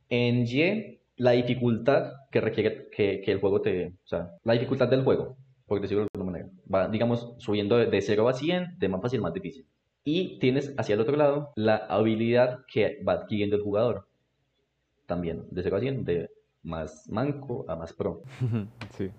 [0.09, 3.89] En Y, la dificultad que requiere que, que el juego te...
[3.89, 6.51] O sea, la dificultad del juego, por decirlo de alguna manera.
[6.73, 9.67] Va, digamos, subiendo de, de 0 a 100, de más fácil más difícil.
[10.05, 14.07] Y tienes hacia el otro lado la habilidad que va adquiriendo el jugador.
[15.07, 16.31] También, de 0 a 100, de
[16.63, 18.23] más manco a más pro.
[18.97, 19.11] Sí.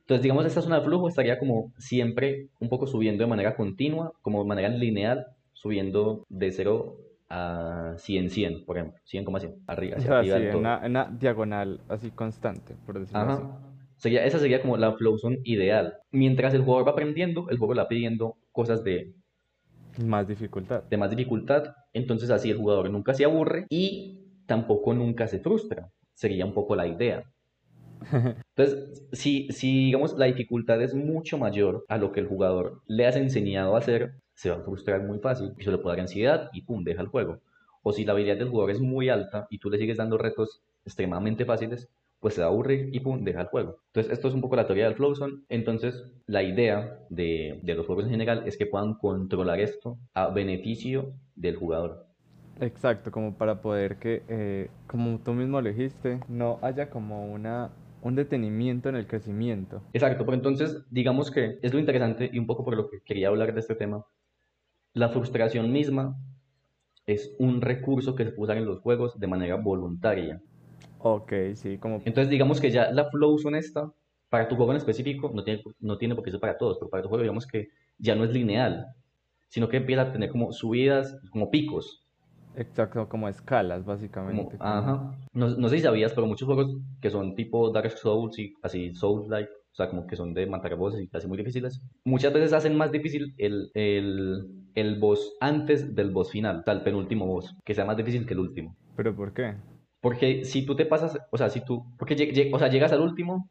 [0.00, 4.12] Entonces, digamos, esta zona de flujo estaría como siempre un poco subiendo de manera continua,
[4.22, 6.96] como de manera lineal, subiendo de 0
[7.28, 10.90] a 100, 100, por ejemplo, 100,100, arriba, O hacia sea, arriba sí, en una, en
[10.90, 13.42] una diagonal así constante, por decirlo así.
[14.00, 15.98] Sería, esa sería como la flow zone ideal.
[16.10, 19.14] Mientras el jugador va aprendiendo, el juego le va pidiendo cosas de,
[19.98, 20.84] Más dificultad.
[20.84, 25.90] de más dificultad, entonces así el jugador nunca se aburre y tampoco nunca se frustra.
[26.14, 27.24] Sería un poco la idea.
[28.56, 33.06] Entonces, si, si digamos la dificultad es mucho mayor a lo que el jugador le
[33.06, 36.00] has enseñado a hacer, se va a frustrar muy fácil y se le puede dar
[36.02, 37.40] ansiedad y pum, deja el juego.
[37.82, 40.62] O si la habilidad del jugador es muy alta y tú le sigues dando retos
[40.84, 41.88] extremadamente fáciles,
[42.20, 43.78] pues se va a aburrir y pum, deja el juego.
[43.86, 45.42] Entonces, esto es un poco la teoría del Flowzone.
[45.48, 50.28] Entonces, la idea de, de los juegos en general es que puedan controlar esto a
[50.28, 52.06] beneficio del jugador.
[52.60, 57.70] Exacto, como para poder que, eh, como tú mismo lo dijiste, no haya como una,
[58.02, 59.82] un detenimiento en el crecimiento.
[59.94, 63.28] Exacto, pero entonces digamos que es lo interesante y un poco por lo que quería
[63.28, 64.04] hablar de este tema.
[64.92, 66.18] La frustración misma
[67.06, 70.42] es un recurso que se puede usar en los juegos de manera voluntaria.
[71.02, 71.96] Ok, sí, como...
[72.04, 73.90] Entonces digamos que ya la flow zone esta,
[74.28, 76.90] para tu juego en específico, no tiene, no tiene por qué ser para todos, pero
[76.90, 78.86] para tu juego digamos que ya no es lineal,
[79.48, 82.06] sino que empieza a tener como subidas, como picos.
[82.54, 84.58] Exacto, como escalas, Como, básicamente.
[84.58, 85.14] como- ajá.
[85.32, 88.92] No, no sé si sabías, pero muchos juegos que son tipo Dark Souls y así
[88.94, 92.52] Souls-like, o sea, como que son de matar bosses y casi muy difíciles, muchas veces
[92.52, 97.24] hacen más difícil el, el, el boss antes del boss final, o sea, el penúltimo
[97.26, 98.76] boss, que sea más difícil que el último.
[98.96, 99.54] ¿Pero por qué?
[100.00, 103.50] Porque si tú te pasas, o sea, si tú, porque o sea, llegas al último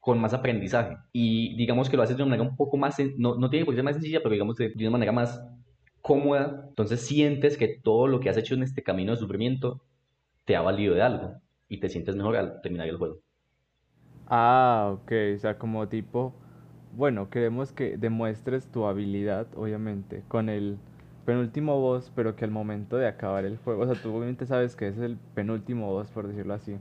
[0.00, 3.36] con más aprendizaje y digamos que lo haces de una manera un poco más, no,
[3.36, 5.40] no tiene por qué ser más sencilla, pero digamos de, de una manera más
[6.02, 9.82] cómoda, entonces sientes que todo lo que has hecho en este camino de sufrimiento
[10.44, 13.20] te ha valido de algo y te sientes mejor al terminar el juego.
[14.26, 16.34] Ah, ok, o sea, como tipo,
[16.92, 20.78] bueno, queremos que demuestres tu habilidad, obviamente, con el
[21.28, 24.74] penúltimo boss, pero que al momento de acabar el juego, o sea, tú obviamente sabes
[24.76, 26.78] que es el penúltimo boss, por decirlo así.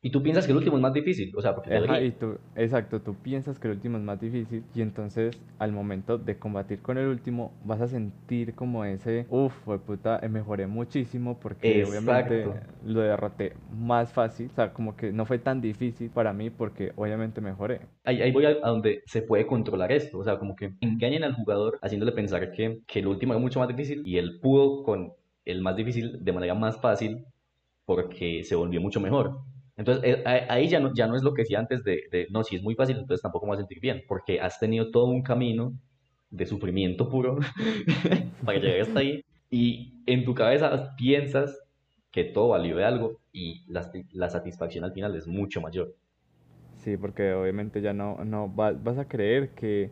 [0.00, 2.38] Y tú piensas que el último es más difícil, o sea, porque Ajá, y tú,
[2.54, 6.80] exacto, tú piensas que el último es más difícil y entonces al momento de combatir
[6.80, 9.52] con el último vas a sentir como ese, uff,
[9.84, 12.66] puta, eh, mejoré muchísimo porque obviamente Exacto.
[12.86, 16.92] lo derroté más fácil, o sea, como que no fue tan difícil para mí porque
[16.94, 17.80] obviamente mejoré.
[18.04, 21.24] Ahí, ahí voy a, a donde se puede controlar esto, o sea, como que engañen
[21.24, 24.84] al jugador haciéndole pensar que, que el último era mucho más difícil y él pudo
[24.84, 25.12] con
[25.44, 27.24] el más difícil de manera más fácil
[27.84, 29.40] porque se volvió mucho mejor.
[29.78, 32.44] Entonces, eh, ahí ya no, ya no es lo que decía antes de, de, no,
[32.44, 35.06] si es muy fácil, entonces tampoco me voy a sentir bien, porque has tenido todo
[35.06, 35.74] un camino
[36.30, 37.38] de sufrimiento puro
[38.44, 41.58] para llegar hasta ahí y en tu cabeza piensas
[42.12, 45.96] que todo valió de algo y la, la satisfacción al final es mucho mayor.
[46.76, 49.90] Sí, porque obviamente ya no, no va- vas a creer que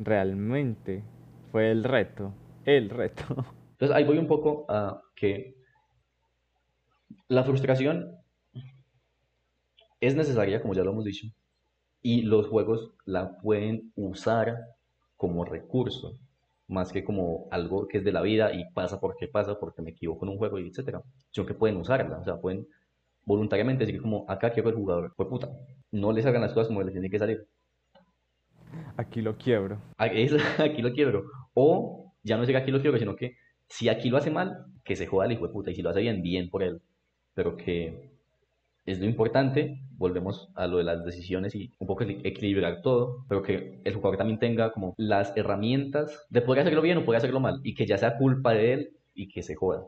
[0.00, 1.02] realmente
[1.50, 2.32] fue el reto,
[2.64, 3.44] el reto.
[3.72, 5.54] Entonces ahí voy un poco a que
[7.28, 8.17] la frustración
[10.00, 11.26] es necesaria, como ya lo hemos dicho,
[12.02, 14.56] y los juegos la pueden usar
[15.16, 16.18] como recurso,
[16.68, 19.90] más que como algo que es de la vida y pasa porque pasa, porque me
[19.90, 22.66] equivoco en un juego y etcétera, sino que pueden usarla, o sea, pueden
[23.24, 25.50] voluntariamente decir como acá quiero el jugador, pues puta,
[25.92, 27.46] no le salgan las cosas como les tienen que salir,
[28.96, 29.78] Aquí lo quiebro.
[29.96, 33.36] Aquí es- aquí lo quiebro, o ya no es que aquí lo quiebro, sino que
[33.68, 35.90] si aquí lo hace mal, que se joda el hijo de puta, y si lo
[35.90, 36.80] hace bien, bien por él,
[37.34, 38.10] pero que
[38.90, 43.24] es lo importante, volvemos a lo de las decisiones y un poco equi- equilibrar todo,
[43.28, 47.18] pero que el jugador también tenga como las herramientas de poder hacerlo bien o poder
[47.18, 49.84] hacerlo mal, y que ya sea culpa de él y que se joda.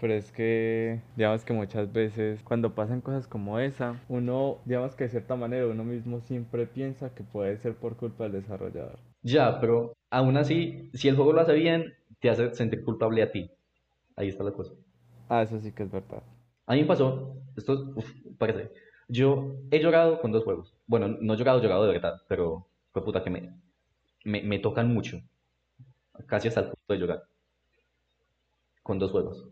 [0.00, 5.04] Pero es que, digamos que muchas veces cuando pasan cosas como esa, uno, digamos que
[5.04, 8.98] de cierta manera uno mismo siempre piensa que puede ser por culpa del desarrollador.
[9.22, 13.30] Ya, pero aún así, si el juego lo hace bien, te hace sentir culpable a
[13.32, 13.50] ti.
[14.16, 14.74] Ahí está la cosa.
[15.30, 16.22] Ah, eso sí que es verdad.
[16.70, 18.08] A mí me pasó, esto es, uf,
[18.38, 18.70] parece,
[19.08, 20.72] yo he llorado con dos juegos.
[20.86, 23.52] Bueno, no he llorado, llorado de verdad, pero fue puta que me,
[24.24, 25.20] me, me tocan mucho,
[26.26, 27.24] casi hasta el punto de llorar,
[28.84, 29.48] con dos juegos.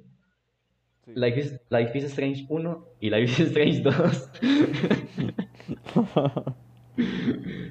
[1.07, 1.13] Sí.
[1.17, 4.31] Life is, Life is Strange 1 y Life is Strange 2.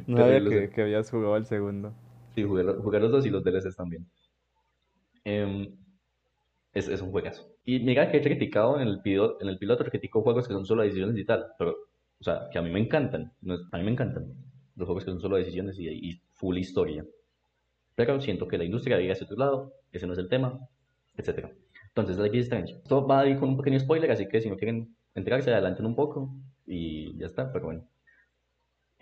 [0.07, 1.93] No sabía que, habías jugado al segundo.
[2.35, 4.09] Sí, jugué los dos y los DLCs también.
[5.25, 5.75] Em,
[6.73, 7.56] es, es un juegazo.
[7.67, 10.65] Y mira que he criticado en el, piloto, en el piloto, critico juegos que son
[10.65, 11.75] solo decisiones y tal, pero,
[12.17, 13.33] o sea, que a mí me encantan,
[13.73, 14.33] a mí me encantan
[14.77, 17.05] los juegos que son solo decisiones y, y full historia.
[17.93, 20.57] Pero siento que la industria debería hacia otro lado, ese no es el tema,
[21.17, 21.49] etc.
[21.89, 22.75] Entonces, Life is Strange.
[22.75, 25.85] Esto va a ir con un pequeño spoiler, así que si no quieren enterarse, adelanten
[25.85, 26.33] un poco
[26.65, 27.83] y ya está, pero bueno.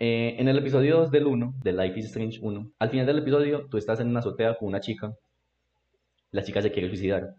[0.00, 3.18] Eh, en el episodio 2 del 1, de Life is Strange 1, al final del
[3.18, 5.16] episodio tú estás en una azotea con una chica.
[6.32, 7.36] La chica se quiere suicidar.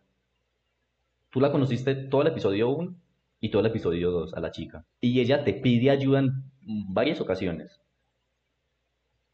[1.37, 2.95] Tú la conociste todo el episodio 1
[3.41, 4.87] y todo el episodio 2 a la chica.
[4.99, 6.31] Y ella te pide ayuda en
[6.63, 7.79] varias ocasiones.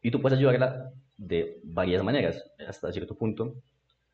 [0.02, 3.54] Y tú puedes ayudarla de varias maneras, hasta cierto punto,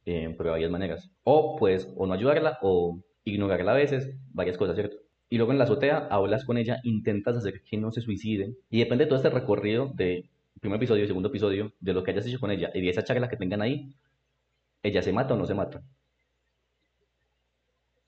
[0.07, 1.11] eh, pero de varias maneras.
[1.25, 4.99] O puedes o no ayudarla o ignorarla a veces, varias cosas, ¿cierto?
[5.29, 8.55] Y luego en la azotea hablas con ella, intentas hacer que no se suicide.
[8.71, 10.31] Y depende de todo este recorrido de
[10.61, 13.03] primer episodio y segundo episodio, de lo que hayas hecho con ella y de esa
[13.03, 13.93] charla que tengan ahí,
[14.85, 15.83] ella se mata o no se mata.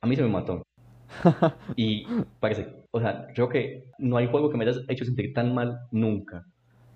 [0.02, 0.62] A mí se me mató.
[1.76, 2.04] y
[2.40, 5.78] parece, o sea, creo que no hay juego que me hayas hecho sentir tan mal
[5.92, 6.44] nunca.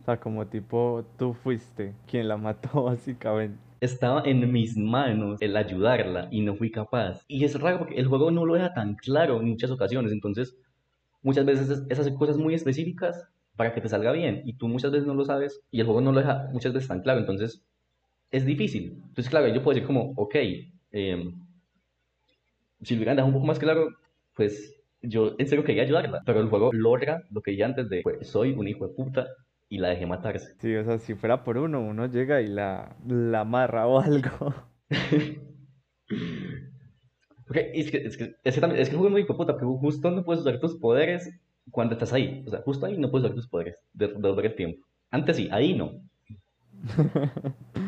[0.00, 5.56] O sea, como tipo, tú fuiste quien la mató básicamente estaba en mis manos el
[5.56, 7.22] ayudarla y no fui capaz.
[7.28, 10.56] Y es raro porque el juego no lo deja tan claro en muchas ocasiones, entonces
[11.22, 15.06] muchas veces esas cosas muy específicas para que te salga bien y tú muchas veces
[15.06, 17.62] no lo sabes y el juego no lo deja muchas veces tan claro, entonces
[18.30, 19.02] es difícil.
[19.08, 20.34] Entonces, claro, yo puedo decir como, ok,
[20.92, 21.45] em,
[22.82, 23.88] si lo hubieran dejado un poco más claro,
[24.34, 28.02] pues yo en serio quería ayudarla, pero el juego logra lo que ya antes de,
[28.02, 29.26] pues, soy un hijo de puta
[29.68, 30.54] y la dejé matarse.
[30.58, 34.54] Sí, o sea, si fuera por uno, uno llega y la, la amarra o algo.
[37.48, 39.54] okay, es, que, es, que, es, que también, es que el juego es muy puta,
[39.54, 41.30] porque justo no puedes usar tus poderes
[41.70, 42.44] cuando estás ahí.
[42.46, 44.86] O sea, justo ahí no puedes usar tus poderes de, de el tiempo.
[45.10, 46.00] Antes sí, ahí no.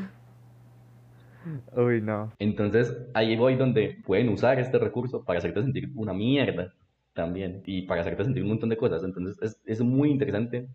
[1.73, 2.33] Uy, no.
[2.39, 6.75] Entonces, ahí voy donde pueden usar este recurso para hacerte sentir una mierda
[7.14, 9.03] también y para hacerte sentir un montón de cosas.
[9.05, 10.69] Entonces, es, es muy interesante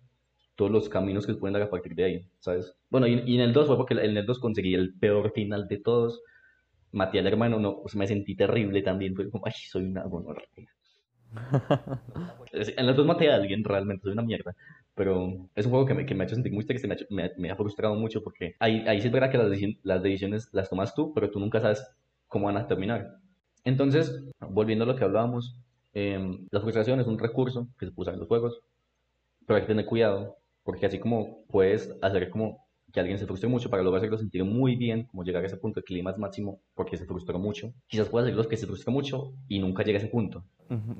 [0.55, 2.75] todos los caminos que se pueden dar a partir de ahí, ¿sabes?
[2.89, 5.79] Bueno, y, en el 2 fue porque en el 2 conseguí el peor final de
[5.79, 6.21] todos.
[6.91, 10.72] Maté al hermano, no, pues me sentí terrible también, fue como, ay, soy una gonorrea.
[12.51, 14.55] En el 2 maté a alguien, realmente, soy una mierda.
[14.95, 16.97] Pero es un juego que me, que me ha hecho sentir muy triste, me ha,
[17.09, 20.03] me, me, ha frustrado mucho porque ahí, ahí sí es verdad que las, decisiones, las
[20.03, 21.83] decisiones las tomas tú, pero tú nunca sabes
[22.27, 23.17] cómo van a terminar.
[23.63, 25.55] Entonces, volviendo a lo que hablábamos,
[25.93, 26.19] eh,
[26.51, 28.61] la frustración es un recurso que se puede usar en los juegos,
[29.45, 32.62] pero hay que tener cuidado porque así como puedes hacer como
[32.93, 35.57] que alguien se frustre mucho para luego hacerlo sentir muy bien, como llegar a ese
[35.57, 39.33] punto de clima máximo porque se frustró mucho, quizás puedas hacerlo que se frustre mucho
[39.47, 40.45] y nunca llegue a ese punto.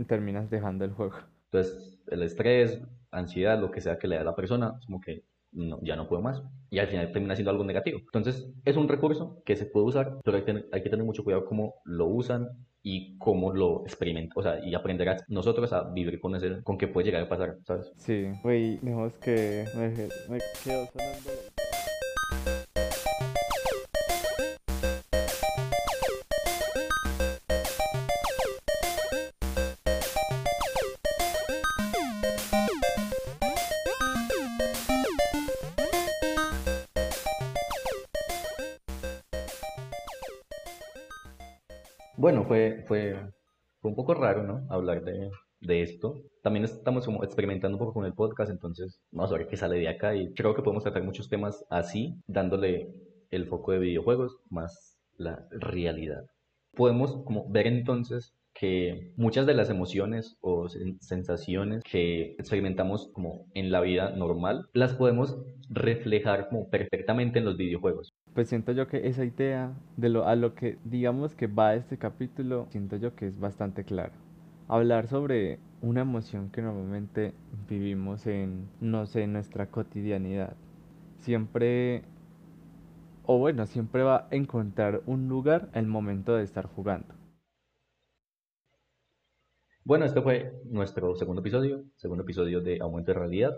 [0.07, 1.13] terminas dejando el juego.
[1.51, 2.81] Entonces, el estrés,
[3.11, 5.95] ansiedad, lo que sea que le da a la persona, es como que no, ya
[5.95, 6.41] no puedo más.
[6.71, 7.99] Y al final termina siendo algo negativo.
[7.99, 11.23] Entonces, es un recurso que se puede usar, pero hay que, hay que tener mucho
[11.23, 12.49] cuidado cómo lo usan
[12.81, 16.89] y cómo lo experimenta, o sea, y aprenderás nosotros a vivir con ese, con que
[16.89, 17.93] puede llegar a pasar, ¿sabes?
[17.95, 21.42] Sí, güey, digamos que me, me quedo sonando
[43.93, 44.65] un poco raro, ¿no?
[44.69, 45.29] Hablar de,
[45.61, 46.15] de esto.
[46.41, 49.77] También estamos como experimentando un poco con el podcast, entonces vamos a ver qué sale
[49.77, 52.91] de acá y creo que podemos tratar muchos temas así, dándole
[53.29, 56.25] el foco de videojuegos más la realidad.
[56.75, 60.67] Podemos como ver entonces que muchas de las emociones o
[60.99, 65.37] sensaciones que experimentamos como en la vida normal las podemos
[65.69, 70.35] reflejar como perfectamente en los videojuegos pues siento yo que esa idea de lo a
[70.35, 74.13] lo que digamos que va este capítulo, siento yo que es bastante claro.
[74.67, 77.33] Hablar sobre una emoción que normalmente
[77.69, 80.55] vivimos en, no sé, en nuestra cotidianidad.
[81.19, 82.03] Siempre,
[83.25, 87.13] o bueno, siempre va a encontrar un lugar el momento de estar jugando.
[89.85, 93.53] Bueno, este fue nuestro segundo episodio, segundo episodio de Aumento de Realidad.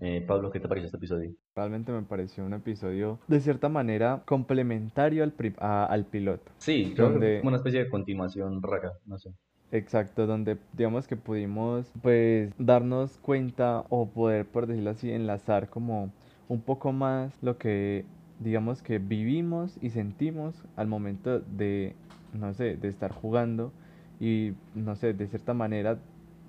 [0.00, 1.34] Eh, Pablo, ¿qué te pareció este episodio?
[1.54, 6.52] Realmente me pareció un episodio de cierta manera complementario al, al piloto.
[6.58, 7.38] Sí, donde...
[7.38, 9.30] como una especie de continuación rara, no sé.
[9.72, 16.12] Exacto, donde digamos que pudimos pues darnos cuenta o poder, por decirlo así, enlazar como
[16.48, 18.04] un poco más lo que
[18.38, 21.94] digamos que vivimos y sentimos al momento de,
[22.32, 23.72] no sé, de estar jugando
[24.20, 25.98] y, no sé, de cierta manera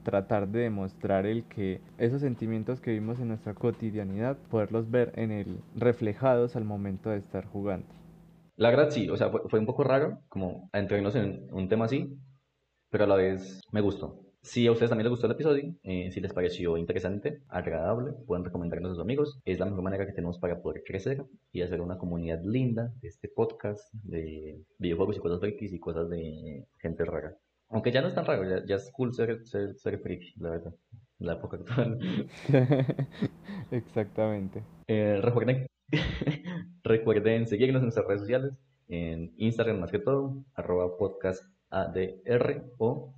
[0.07, 5.31] tratar de demostrar el que esos sentimientos que vimos en nuestra cotidianidad, poderlos ver en
[5.31, 7.87] el reflejados al momento de estar jugando.
[8.55, 11.85] La verdad sí, o sea, fue, fue un poco raro como entrarnos en un tema
[11.85, 12.17] así,
[12.89, 14.21] pero a la vez me gustó.
[14.41, 18.45] Si a ustedes también les gustó el episodio, eh, si les pareció interesante, agradable, pueden
[18.45, 19.41] recomendarnos a sus amigos.
[19.43, 23.09] Es la mejor manera que tenemos para poder crecer y hacer una comunidad linda de
[23.09, 27.35] este podcast de videojuegos y cosas frikis y cosas de gente rara.
[27.69, 30.51] Aunque ya no es tan raro, ya, ya es cool ser, ser, ser friki, la
[30.51, 30.73] verdad.
[31.19, 31.99] La época actual.
[33.71, 34.63] Exactamente.
[34.87, 35.67] Eh, recuerden,
[36.83, 38.53] recuerden seguirnos en nuestras redes sociales,
[38.87, 43.13] en Instagram más que todo, arroba podcastadr o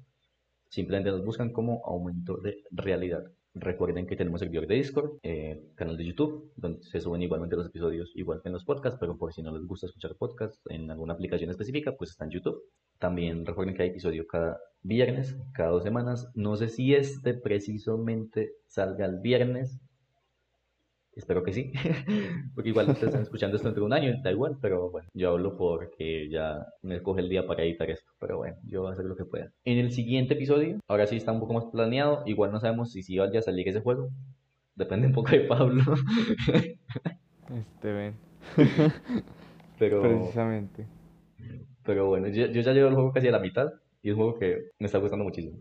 [0.69, 3.23] simplemente nos buscan como aumento de realidad.
[3.59, 7.67] Recuerden que tenemos servidor de Discord, eh, canal de YouTube, donde se suben igualmente los
[7.67, 10.89] episodios, igual que en los podcasts, pero por si no les gusta escuchar podcasts en
[10.89, 12.63] alguna aplicación específica, pues está en YouTube.
[12.99, 16.31] También recuerden que hay episodio cada viernes, cada dos semanas.
[16.35, 19.81] No sé si este precisamente salga el viernes,
[21.19, 21.73] Espero que sí,
[22.55, 25.57] porque igual ustedes están escuchando esto entre un año, da igual, pero bueno, yo hablo
[25.57, 29.03] porque ya me coge el día para editar esto, pero bueno, yo voy a hacer
[29.03, 29.51] lo que pueda.
[29.65, 33.03] En el siguiente episodio, ahora sí está un poco más planeado, igual no sabemos si
[33.03, 34.11] sí vaya a salir ese juego,
[34.75, 35.83] depende un poco de Pablo.
[37.49, 38.15] Este ven.
[39.79, 40.85] pero, Precisamente.
[41.83, 43.67] pero bueno, yo, yo ya llevo el juego casi a la mitad
[44.03, 45.57] y es un juego que me está gustando muchísimo.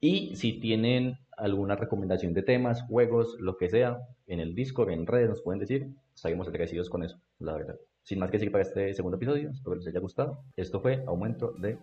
[0.00, 5.06] Y si tienen alguna recomendación de temas, juegos, lo que sea, en el Discord, en
[5.06, 5.88] redes, nos pueden decir.
[6.14, 7.76] Estaremos agradecidos con eso, la verdad.
[8.02, 10.44] Sin más que decir para este segundo episodio, espero que les haya gustado.
[10.56, 11.78] Esto fue Aumento de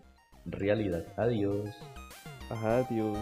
[0.45, 1.05] Realidad.
[1.17, 1.69] Adiós.
[2.49, 3.17] Adiós.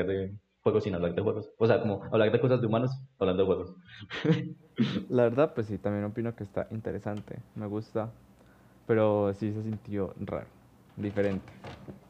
[0.00, 1.50] Hablar de juegos sin hablar de juegos.
[1.58, 3.76] O sea, como hablar de cosas de humanos hablando de juegos.
[5.08, 7.38] La verdad, pues sí, también opino que está interesante.
[7.54, 8.10] Me gusta.
[8.86, 10.46] Pero sí se sintió raro.
[10.96, 11.52] Diferente.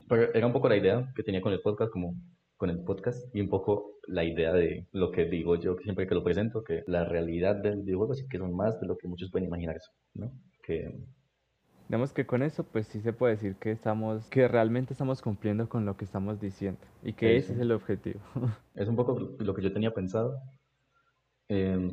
[0.08, 2.14] Pero era un poco la idea que tenía con el podcast, como
[2.56, 6.14] con el podcast, y un poco la idea de lo que digo yo siempre que
[6.14, 9.30] lo presento, que la realidad del videojuego sí que son más de lo que muchos
[9.30, 10.32] pueden imaginarse, ¿no?
[10.62, 10.92] Que
[11.90, 15.68] Digamos que con eso, pues sí se puede decir que estamos, que realmente estamos cumpliendo
[15.68, 16.78] con lo que estamos diciendo.
[17.02, 17.54] Y que ese Eso.
[17.54, 18.20] es el objetivo.
[18.76, 20.38] es un poco lo que yo tenía pensado.
[21.48, 21.90] Eh,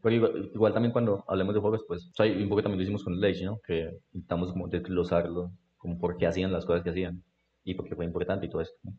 [0.00, 2.84] pero igual, igual también cuando hablemos de juegos, pues, o sea, un poco también lo
[2.84, 3.58] hicimos con Ledge, ¿no?
[3.66, 7.20] Que intentamos como desglosarlo, como por qué hacían las cosas que hacían
[7.64, 8.78] y por qué fue importante y todo esto.
[8.84, 8.92] ¿no?